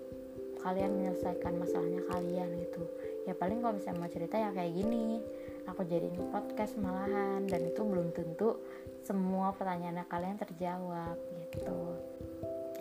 kalian 0.62 0.94
menyelesaikan 0.94 1.58
masalahnya 1.58 2.02
kalian 2.14 2.50
gitu. 2.62 2.84
Ya 3.26 3.34
paling 3.34 3.60
kalau 3.60 3.78
misalnya 3.78 4.00
mau 4.06 4.12
cerita 4.12 4.36
ya 4.38 4.50
kayak 4.54 4.74
gini. 4.78 5.22
Aku 5.68 5.84
jadiin 5.84 6.32
podcast 6.32 6.80
malahan 6.80 7.44
dan 7.50 7.68
itu 7.68 7.84
belum 7.84 8.16
tentu 8.16 8.62
semua 9.04 9.52
pertanyaan 9.52 10.08
kalian 10.08 10.40
terjawab 10.40 11.18
gitu. 11.52 11.80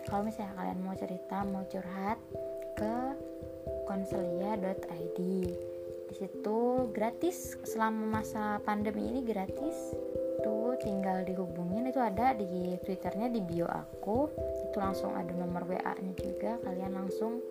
Kalau 0.07 0.23
misalnya 0.23 0.55
kalian 0.55 0.79
mau 0.79 0.95
cerita 0.95 1.37
mau 1.43 1.67
curhat 1.67 2.19
ke 2.79 2.95
konselia.id 3.89 5.19
di 6.07 6.15
situ 6.15 6.59
gratis. 6.95 7.59
Selama 7.67 8.23
masa 8.23 8.63
pandemi 8.63 9.11
ini 9.11 9.21
gratis 9.27 9.91
tinggal 10.81 11.25
dihubungin 11.25 11.89
itu 11.89 11.99
ada 12.01 12.33
di 12.37 12.77
twitternya 12.81 13.31
di 13.31 13.41
bio 13.41 13.65
aku. 13.65 14.29
Itu 14.69 14.77
langsung 14.77 15.13
ada 15.13 15.31
nomor 15.33 15.65
wa 15.65 15.93
nya 15.97 16.13
juga 16.17 16.61
kalian 16.61 16.93
langsung 16.93 17.41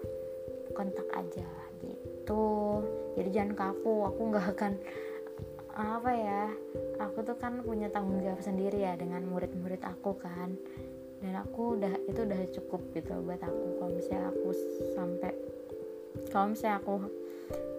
kontak 0.74 1.06
aja 1.14 1.46
gitu. 1.82 2.82
Jadi 3.16 3.28
jangan 3.32 3.54
kaku 3.56 4.06
aku 4.06 4.20
nggak 4.32 4.46
akan 4.56 4.72
apa 5.76 6.10
ya 6.16 6.42
aku 7.04 7.20
tuh 7.20 7.36
kan 7.36 7.60
punya 7.60 7.92
tanggung 7.92 8.24
jawab 8.24 8.40
sendiri 8.40 8.80
ya 8.80 8.96
dengan 8.96 9.24
murid-murid 9.28 9.82
aku 9.84 10.16
kan. 10.18 10.56
Dan 11.16 11.32
aku 11.40 11.80
udah 11.80 11.94
itu 12.06 12.20
udah 12.28 12.40
cukup 12.52 12.80
gitu 12.92 13.12
buat 13.24 13.40
aku. 13.40 13.80
Kalau 13.80 13.92
misalnya 13.92 14.30
aku 14.30 14.48
sampai 14.92 15.32
kalau 16.32 16.52
misalnya 16.52 16.80
aku 16.80 16.94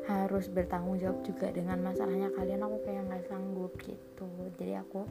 harus 0.07 0.47
bertanggung 0.47 0.97
jawab 0.97 1.19
juga 1.21 1.51
dengan 1.51 1.83
masalahnya 1.83 2.31
kalian 2.31 2.63
aku 2.63 2.77
kayak 2.87 3.03
nggak 3.11 3.27
sanggup 3.27 3.75
gitu. 3.83 4.29
Jadi 4.55 4.73
aku 4.79 5.03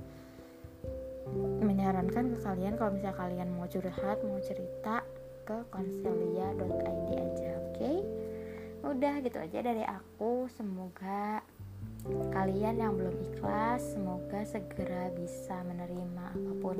menyarankan 1.60 2.34
ke 2.34 2.38
kalian 2.44 2.78
kalau 2.78 2.94
misalnya 2.94 3.18
kalian 3.18 3.48
mau 3.54 3.66
curhat 3.66 4.18
mau 4.22 4.38
cerita 4.38 5.02
ke 5.46 5.56
konselia.id 5.70 7.10
aja 7.14 7.50
oke? 7.58 7.74
Okay? 7.74 7.98
udah 8.86 9.18
gitu 9.18 9.38
aja 9.42 9.58
dari 9.66 9.82
aku. 9.82 10.46
Semoga 10.54 11.42
kalian 12.30 12.78
yang 12.78 12.94
belum 12.94 13.18
ikhlas 13.18 13.98
semoga 13.98 14.46
segera 14.46 15.10
bisa 15.10 15.58
menerima 15.66 16.38
apa 16.38 16.52
pun 16.62 16.78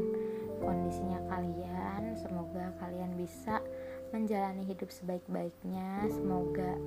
kondisinya 0.63 1.19
kalian. 1.27 2.15
Semoga 2.15 2.71
kalian 2.79 3.19
bisa 3.19 3.59
menjalani 4.15 4.63
hidup 4.63 4.89
sebaik-baiknya. 4.95 6.07
Semoga 6.15 6.79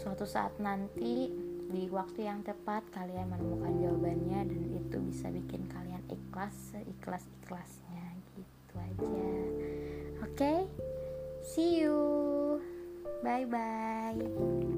suatu 0.00 0.24
saat 0.24 0.56
nanti 0.56 1.28
di 1.72 1.88
waktu 1.88 2.28
yang 2.28 2.44
tepat 2.44 2.84
kalian 2.92 3.32
menemukan 3.32 3.72
jawabannya 3.80 4.40
dan 4.48 4.62
itu 4.76 4.96
bisa 5.08 5.28
bikin 5.28 5.68
kalian 5.68 5.91
ikhlas 6.12 6.54
seikhlas-ikhlasnya 6.72 8.06
gitu 8.36 8.74
aja 8.76 9.08
oke 10.20 10.36
okay? 10.36 10.60
see 11.42 11.80
you 11.80 11.96
bye 13.24 13.48
bye 13.48 14.71